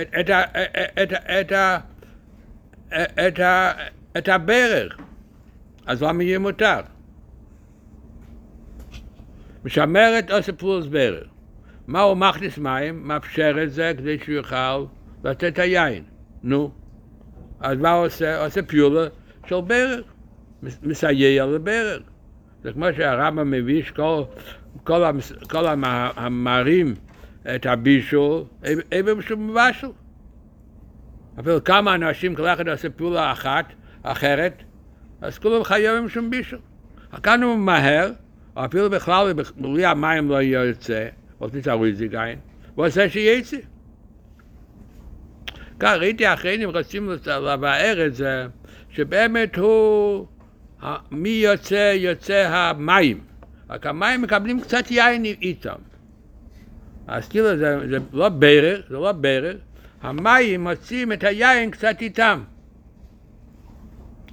[0.03, 0.31] את, את,
[1.03, 1.13] את,
[3.19, 3.41] את,
[4.19, 4.97] את, הברך.
[5.87, 6.81] אז למה יהיה מותר?
[9.65, 11.23] משמרת עושה פולס ברר.
[11.87, 13.09] מה הוא מכניס מים?
[13.09, 14.85] מאפשר את זה כדי שהוא יוכל
[15.25, 16.05] לתת את היין.
[16.43, 16.71] נו.
[17.61, 18.45] אז מה הוא עושה?
[18.45, 19.07] עושה פיולה
[19.47, 20.03] של.
[20.63, 22.01] מס- מסייע לברר.
[22.65, 24.25] זה כמו שהרמב"ם מביא שכל
[24.85, 25.05] כל,
[25.51, 26.99] כל המ-
[27.65, 28.45] הבישול,
[28.93, 29.89] איבר שהוא מבשל.
[31.41, 33.73] אפילו כמה אנשים כל אחד עושה פעולה אחת,
[34.03, 34.63] אחרת,
[35.21, 36.59] אז כולם חייבים שום בישול.
[37.23, 38.13] כאן הוא מהר,
[38.57, 41.09] או אפילו בכלל בלי המים לא יוצא,
[41.41, 42.39] או תתארו את זה גיין,
[42.75, 43.57] הוא עושה שיצא.
[45.81, 48.47] כאן ראיתי אחרים רוצים לבאר את זה,
[48.91, 50.27] שבאמת הוא,
[51.11, 51.93] מי יוצא?
[51.97, 53.21] יוצא המים.
[53.71, 55.77] רק המים מקבלים קצת יין איתם.
[57.07, 59.57] אז כאילו זה, זה לא ברר, זה לא ברר,
[60.03, 62.43] המים מוצאים את היין קצת איתם.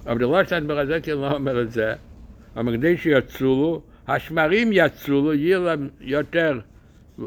[0.06, 1.94] אבל לא שטיין ברזקי לא אומר את זה,
[2.56, 6.60] אבל כדי שיצולו, השמרים יצולו, יהיו להם יותר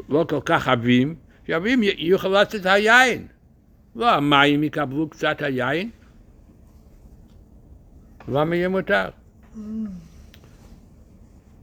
[0.09, 1.15] לא כל כך עבים,
[1.47, 3.27] שעבים יוכלו לעשות את היין.
[3.95, 5.89] לא המים יקבלו קצת היין.
[8.27, 9.09] למה יהיה מותר?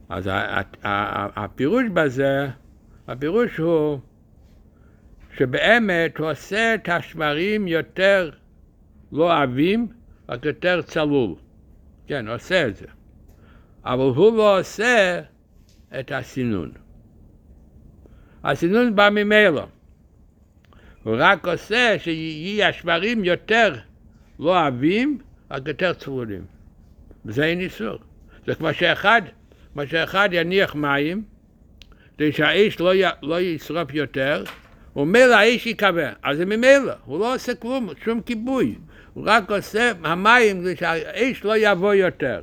[0.09, 2.47] אז ה- ה- הפירוש בזה,
[3.07, 3.99] הפירוש הוא
[5.37, 8.29] שבאמת הוא עושה את השמרים יותר
[9.11, 9.87] לא עבים,
[10.29, 11.35] רק יותר צלול.
[12.07, 12.85] כן, הוא עושה את זה.
[13.85, 15.21] אבל הוא לא עושה
[15.99, 16.71] את הסינון.
[18.43, 19.67] הסינון בא ממילא.
[21.03, 23.75] הוא רק עושה שיהיו השמרים יותר
[24.39, 25.17] לא עבים,
[25.51, 26.45] רק יותר צלולים.
[27.25, 27.97] וזה אין איסור.
[28.45, 29.21] זה כמו שאחד,
[29.73, 31.23] כמו שאחד יניח מים,
[32.17, 34.43] כדי שהאש לא, י, לא ישרוף יותר,
[34.95, 36.13] וממילא האש יכבה.
[36.23, 38.75] אז זה ממילא, הוא לא עושה כלום, שום כיבוי.
[39.13, 42.41] הוא רק עושה המים כדי שהאש לא יבוא יותר.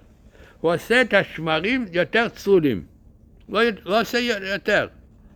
[0.60, 2.84] הוא עושה את השמרים יותר צלולים.
[3.48, 4.88] לא, לא עושה יותר.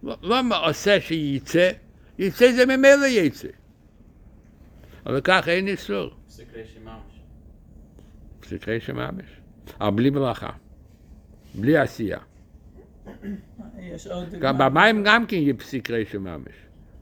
[0.03, 1.71] לא, לא עושה שייצא,
[2.19, 3.49] יצא זה ממילא יצא.
[5.07, 6.11] אבל כך אין איסור.
[6.29, 7.17] סקרי שממש.
[8.45, 9.25] סתרי שממש.
[9.81, 10.51] אבל בלי מלאכה.
[11.55, 12.19] בלי עשייה.
[14.41, 16.53] גם במים גם כן יהיה סקרי שממש.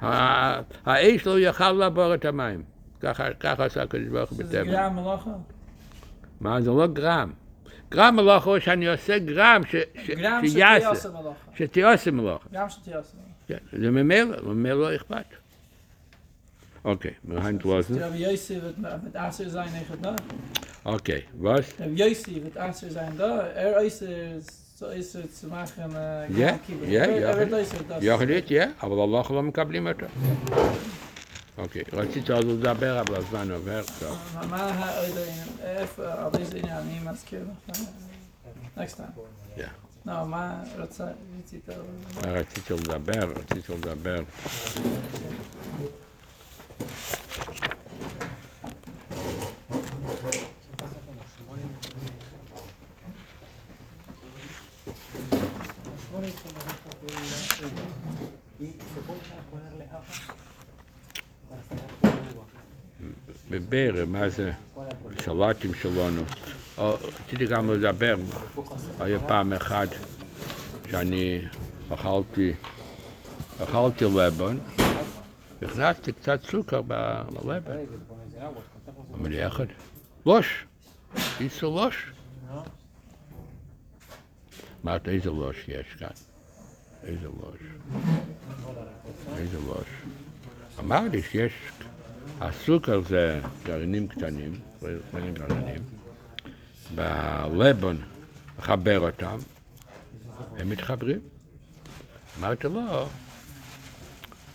[0.03, 2.63] ה- האש לא יוכל לעבור את המים.
[3.01, 4.65] ככה ככה עשה הקדוש ברוך הוא בטבע.
[4.65, 5.31] גרם מלאכה.
[6.41, 7.33] מה זה לא גרם.
[7.91, 10.91] גרם מלאכה הוא שאני עושה גרם שיעשה.
[11.55, 12.49] שתיעשה מלאכה.
[12.53, 13.31] גרם שתיעשה מלאכה.
[13.49, 15.25] כן, זה ממילא, ממילא לא אכפת.
[16.85, 17.63] אוקיי, מהיין echt
[20.05, 20.09] da.
[20.85, 21.81] אוקיי, was?
[21.81, 23.47] Rabbi Yossi wird Aser sein da.
[23.57, 24.41] Er Aser
[24.79, 25.91] so Aser zu machen.
[25.97, 26.89] äh, Ja, Gam Kibbutz.
[26.89, 27.29] ja, Er- ja.
[27.31, 27.99] Er wird Aser das.
[28.03, 30.07] יכולת, כן, אבל Allah לא מקבלים אותו.
[31.59, 33.83] אוקיי, רציתי עוד לדבר, אבל הזמן עובר.
[34.01, 34.19] טוב.
[34.35, 35.49] מה- מה העוד העניין?
[35.63, 36.77] איפה, על איזה עניין?
[36.77, 37.77] אני מזכיר לך.
[38.79, 39.19] Next time.
[39.59, 39.61] Yeah.
[40.07, 41.05] לא, מה רצה,
[41.39, 41.69] רצית?
[42.27, 44.23] רציתי לדבר, רציתי לדבר.
[63.51, 64.53] בבר, מה זה?
[65.25, 66.23] שלטים שלנו.
[66.79, 68.17] או, רציתי גם לדבר,
[69.01, 69.89] היה פעם אחת
[70.91, 71.41] שאני
[71.95, 72.53] אכלתי,
[73.63, 74.59] אכלתי לבן,
[75.63, 77.77] הכנסתי קצת סוכר ב- ללבן.
[79.15, 79.67] אמר לי אחד,
[80.27, 80.65] לוש,
[81.41, 82.13] איסו לוש.
[84.85, 86.09] אמרתי, איזה לוש יש כאן?
[87.03, 87.61] איזה לוש?
[89.37, 89.89] איזה לוש?
[90.79, 91.53] אמר לי שיש,
[92.41, 94.61] הסוכר זה גרעינים קטנים,
[95.13, 95.83] גרעינים גרעינים,
[96.95, 97.97] בלבן
[98.59, 99.37] לחבר אותם,
[100.57, 101.21] הם מתחברים.
[102.39, 103.09] אמרתי לו,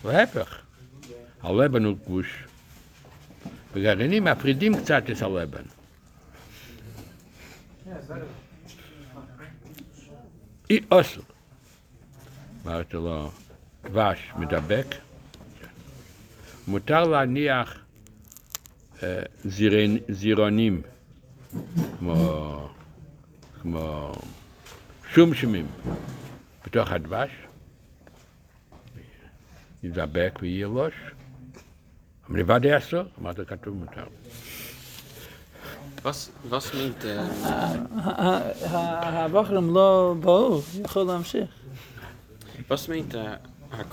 [0.04, 0.60] להפך,
[1.42, 2.44] הלבן הוא גוש,
[3.72, 5.62] וגרעינים מפרידים קצת את הלבן.
[10.70, 11.20] אי אוסר.
[12.66, 13.30] אמרתי לו,
[13.84, 14.86] דבש מדבק,
[16.66, 17.78] מותר להניח
[19.02, 19.22] אה,
[20.08, 20.82] זירונים,
[21.98, 22.68] כמו,
[23.62, 24.12] כמו
[25.14, 25.66] שומשומים,
[26.66, 27.30] בתוך הדבש,
[29.82, 30.94] ידבק ויהיה לוש.
[32.28, 34.04] אבל לבד אסור, אמרתי, כתוב מותר.
[36.02, 37.02] was was meint
[38.02, 41.46] ha warum lo bo khol am shi
[42.68, 43.38] was meint a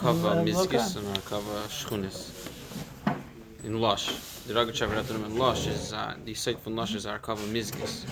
[0.01, 2.20] kava miskis a kava shkhunes
[3.64, 4.08] in lush
[4.47, 7.43] the rag chever at the lush is uh, the site for lush is a kava
[7.55, 8.05] miskis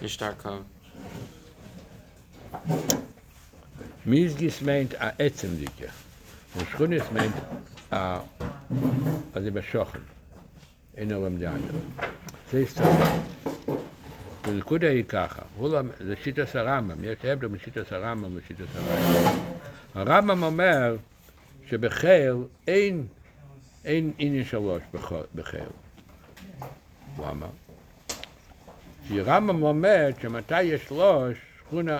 [0.00, 0.64] in stark kava
[4.06, 5.92] miskis meint a etzem dikke
[6.56, 7.36] und shkhunes meint
[7.92, 8.20] a
[9.34, 9.50] a de
[11.14, 11.66] עולם דענו.
[12.52, 12.84] זה הסתכל.
[14.46, 15.68] בנקודה היא ככה, הוא
[16.00, 19.40] זה שיטס הרמב"ם, יש הבדל בין שיטס הרמב"ם ושיטס הרמב"ם.
[19.94, 20.96] הרמב"ם אומר
[21.68, 22.32] שבחיל
[22.68, 23.06] אין,
[23.84, 25.60] אין עניין שלוש בח- בחיל.
[27.18, 27.46] למה?
[29.08, 31.98] כי רמב"ם אומר שמתי יש שלוש, שכונה.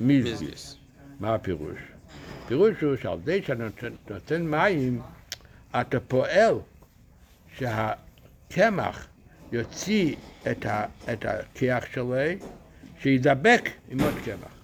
[0.00, 0.76] מיזגיס.
[1.20, 1.78] מה הפירוש?
[2.44, 3.64] הפירוש הוא שעל זה שאתה
[4.10, 5.00] נותן, מים,
[5.80, 6.54] אתה פועל
[8.54, 9.06] שהקמח
[9.52, 10.14] יוציא
[10.50, 12.14] את, ה, את הכיח שלו,
[12.98, 14.54] שידבק עם עוד קמח.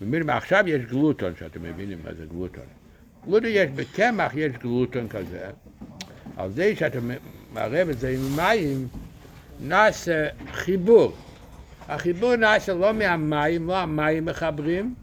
[0.00, 0.30] מבינים?
[0.30, 2.64] עכשיו יש גלוטון, שאתם מבינים מה זה גלוטון.
[3.24, 5.50] גלוטון יש, בקמח יש גלוטון כזה.
[6.36, 6.98] על זה שאתה
[7.52, 8.88] מערב את זה עם מים,
[9.60, 11.12] נעשה חיבור.
[11.88, 14.94] החיבור נעשה לא מהמים, לא המים מחברים,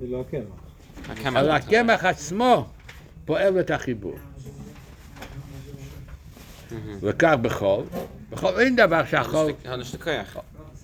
[0.00, 0.42] זה לא הקמח.
[1.08, 1.42] הקמח.
[1.42, 2.68] אלא הקמח עצמו
[3.24, 4.16] פועל את החיבור.
[7.02, 7.84] וכך בחול.
[8.30, 10.36] בחול אין דבר שהחול, הנשתכח.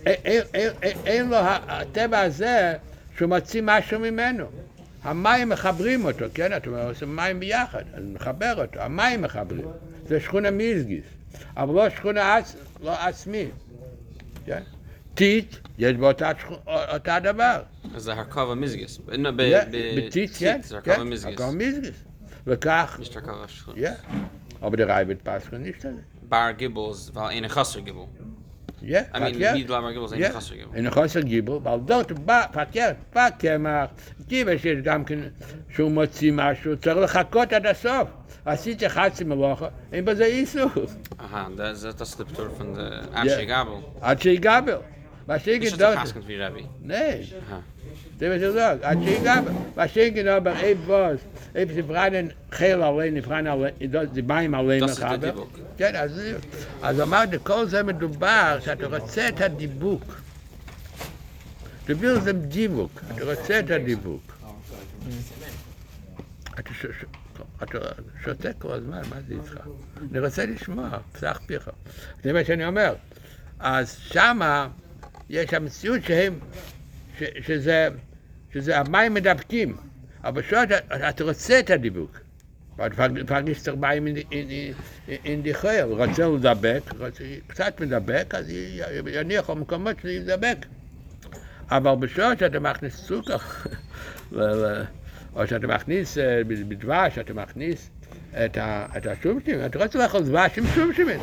[0.06, 2.74] אין- לו הטבע הזה
[3.16, 4.44] שהוא מוציא משהו ממנו.
[5.04, 6.56] המים מחברים אותו, כן?
[6.56, 9.68] אתה אומר, עושים מים ביחד, אז מחבר אותו, המים מחברים.
[10.08, 11.04] זה שכונה מיזגיס,
[11.56, 12.56] אבל לא שכונה עצ...
[12.82, 13.44] לא עצמי,
[14.46, 14.62] כן?
[15.14, 16.52] טיט, יש באותה שכ-
[16.94, 17.62] אותה דבר.
[17.94, 18.98] אז זה הרכבה מיזגיס.
[19.06, 21.94] ב- ב- Ja, ב- בטיט, כן, זה כן, מיזגיס.
[22.46, 23.78] וכך, Nicht הרכבה שכונה.
[23.78, 23.90] ja.
[24.66, 25.86] aber der reibt pas nicht
[26.28, 27.80] bar Gibbels, war eine a gasser
[28.82, 29.68] Ja, yeah, I mean, yeah.
[29.68, 30.76] love my gibbles, ain't a chasser gibbel.
[30.76, 33.88] Ain't a chasser gibbel, weil dort, ba, fakir, fakir, ma,
[34.28, 35.32] gibbe, shir, gamken,
[35.68, 38.08] shu mozi, ma, shu, zog, lechakot, ad asof.
[38.44, 40.68] Asit, ja, chatsi, ma, locha, ain't ba, ze, isu.
[41.18, 43.08] Aha, das ist das Liptur von der
[45.26, 46.02] Was ich gedacht habe.
[46.02, 46.68] Nicht, du wie Rabbi.
[46.80, 47.26] Nee.
[47.48, 47.62] Aha.
[48.18, 49.52] זה מה שזה, עד שיגבר.
[49.76, 51.20] מה שיגיד אבל אי בוס,
[51.54, 55.44] אי פרדן חיל עלי, נפרן עלי, זה מים עלי מחבר.
[55.76, 56.20] כן, אז,
[56.82, 60.20] אז אמרתי, כל זה מדובר שאתה רוצה את הדיבוק.
[61.86, 64.32] דביר זה דיבוק, אתה רוצה את הדיבוק.
[67.62, 67.78] אתה
[68.24, 69.60] שותק כל הזמן, מה זה איתך?
[70.10, 71.70] אני רוצה לשמוע, פתח פיך.
[72.24, 72.94] זה מה שאני אומר.
[73.58, 74.68] אז שמה
[75.30, 76.38] יש המציאות שהם,
[77.40, 77.88] שזה,
[78.52, 79.76] שזה המים מדבקים,
[80.24, 82.18] אבל שוב אתה, אתה רוצה את הדיבוק.
[83.26, 84.06] פרגיסטר מים
[85.24, 88.46] אין די חייל, רוצה לדבק, רוצה- קצת מדבק, אז
[89.06, 90.66] יניח במקומות שזה ידבק.
[91.70, 93.36] אבל בשעות שאתה מכניס סוכר,
[95.34, 97.90] או שאתה מכניס בדבש, אתה מכניס
[98.32, 98.58] את
[98.96, 101.20] את השומשים, אתה רוצה לאכול דבש עם שומשימים.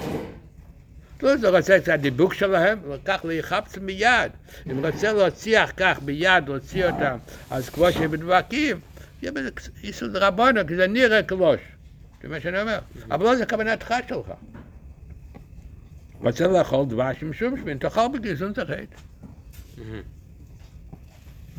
[1.23, 4.31] לא, זה רוצה את הדיבוק שלהם, וכך להיחפץ מיד.
[4.71, 7.17] אם רוצה להוציא כך ביד, להוציא אותם,
[7.49, 8.79] אז כמו שהם מדבקים,
[9.21, 9.49] יהיה בזה
[9.83, 11.59] איסור דרבנו, כי זה נראה קלוש.
[12.21, 12.79] זה מה שאני אומר.
[13.11, 14.27] אבל לא זה כוונתך שלך.
[16.19, 19.01] רוצה לאכול דבש עם שומשים, תאכל בגזון תחת.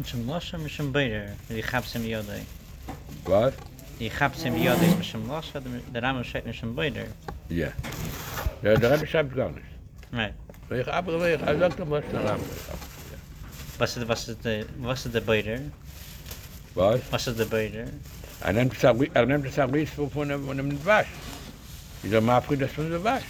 [0.00, 2.42] Mishum Losha, Mishum Beider, die Chabsim Yodai.
[3.26, 3.54] Was?
[4.00, 5.60] Die Chabsim Yodai ist Mishum Losha,
[5.94, 7.06] der Rambam steht Mishum Beider.
[7.48, 7.68] Ja.
[8.62, 9.64] Ja, der Rebbe schreibt gar nicht.
[10.12, 10.34] Right.
[10.70, 12.40] Ich aber ich er sagt doch was der Rebbe.
[13.78, 15.60] Was ist, was ist der, was ist der?
[16.74, 17.00] Was?
[17.10, 17.84] Was ist der Beider?
[18.40, 21.06] Er nimmt das Agri- er nimmt das Agris von von dem von dem Dwasch.
[22.02, 23.22] Ich sag mal, das von der Dwasch.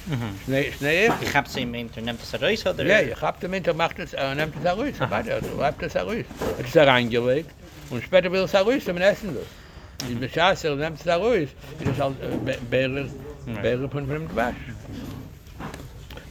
[0.45, 1.13] Schnell, schnell.
[1.23, 2.85] Die Chabsim meint, er nimmt das Reis, oder?
[2.85, 5.95] Ja, ich hab damit, er macht das, er nimmt das Agris, warte, er reibt das
[5.97, 6.27] Agris.
[6.59, 7.51] Er ist da reingelegt
[7.91, 10.09] und später will das Agris zum Essen das.
[10.09, 13.07] Die Beschaß, er nimmt das Agris, das ist halt äh, Bärer,
[13.47, 14.55] Bärer von von dem Dwasch.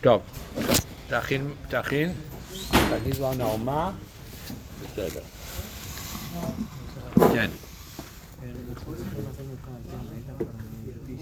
[0.02, 0.22] טוב,
[1.08, 2.14] תכין, תכין,
[2.72, 3.92] תגיד לנו על מה,
[4.82, 5.22] בסדר.
[7.34, 7.50] כן.